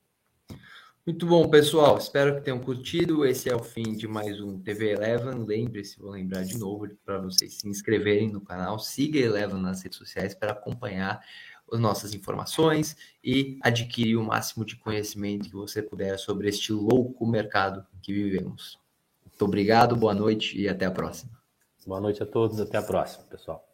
[1.06, 1.98] Muito bom, pessoal.
[1.98, 3.26] Espero que tenham curtido.
[3.26, 5.44] Esse é o fim de mais um TV Eleven.
[5.44, 8.78] Lembre-se, vou lembrar de novo para vocês se inscreverem no canal.
[8.80, 11.22] Siga Eleven nas redes sociais para acompanhar
[11.72, 17.26] as nossas informações e adquirir o máximo de conhecimento que você puder sobre este louco
[17.26, 18.79] mercado que vivemos.
[19.40, 21.32] Muito obrigado, boa noite e até a próxima.
[21.88, 23.69] Boa noite a todos, até a próxima, pessoal.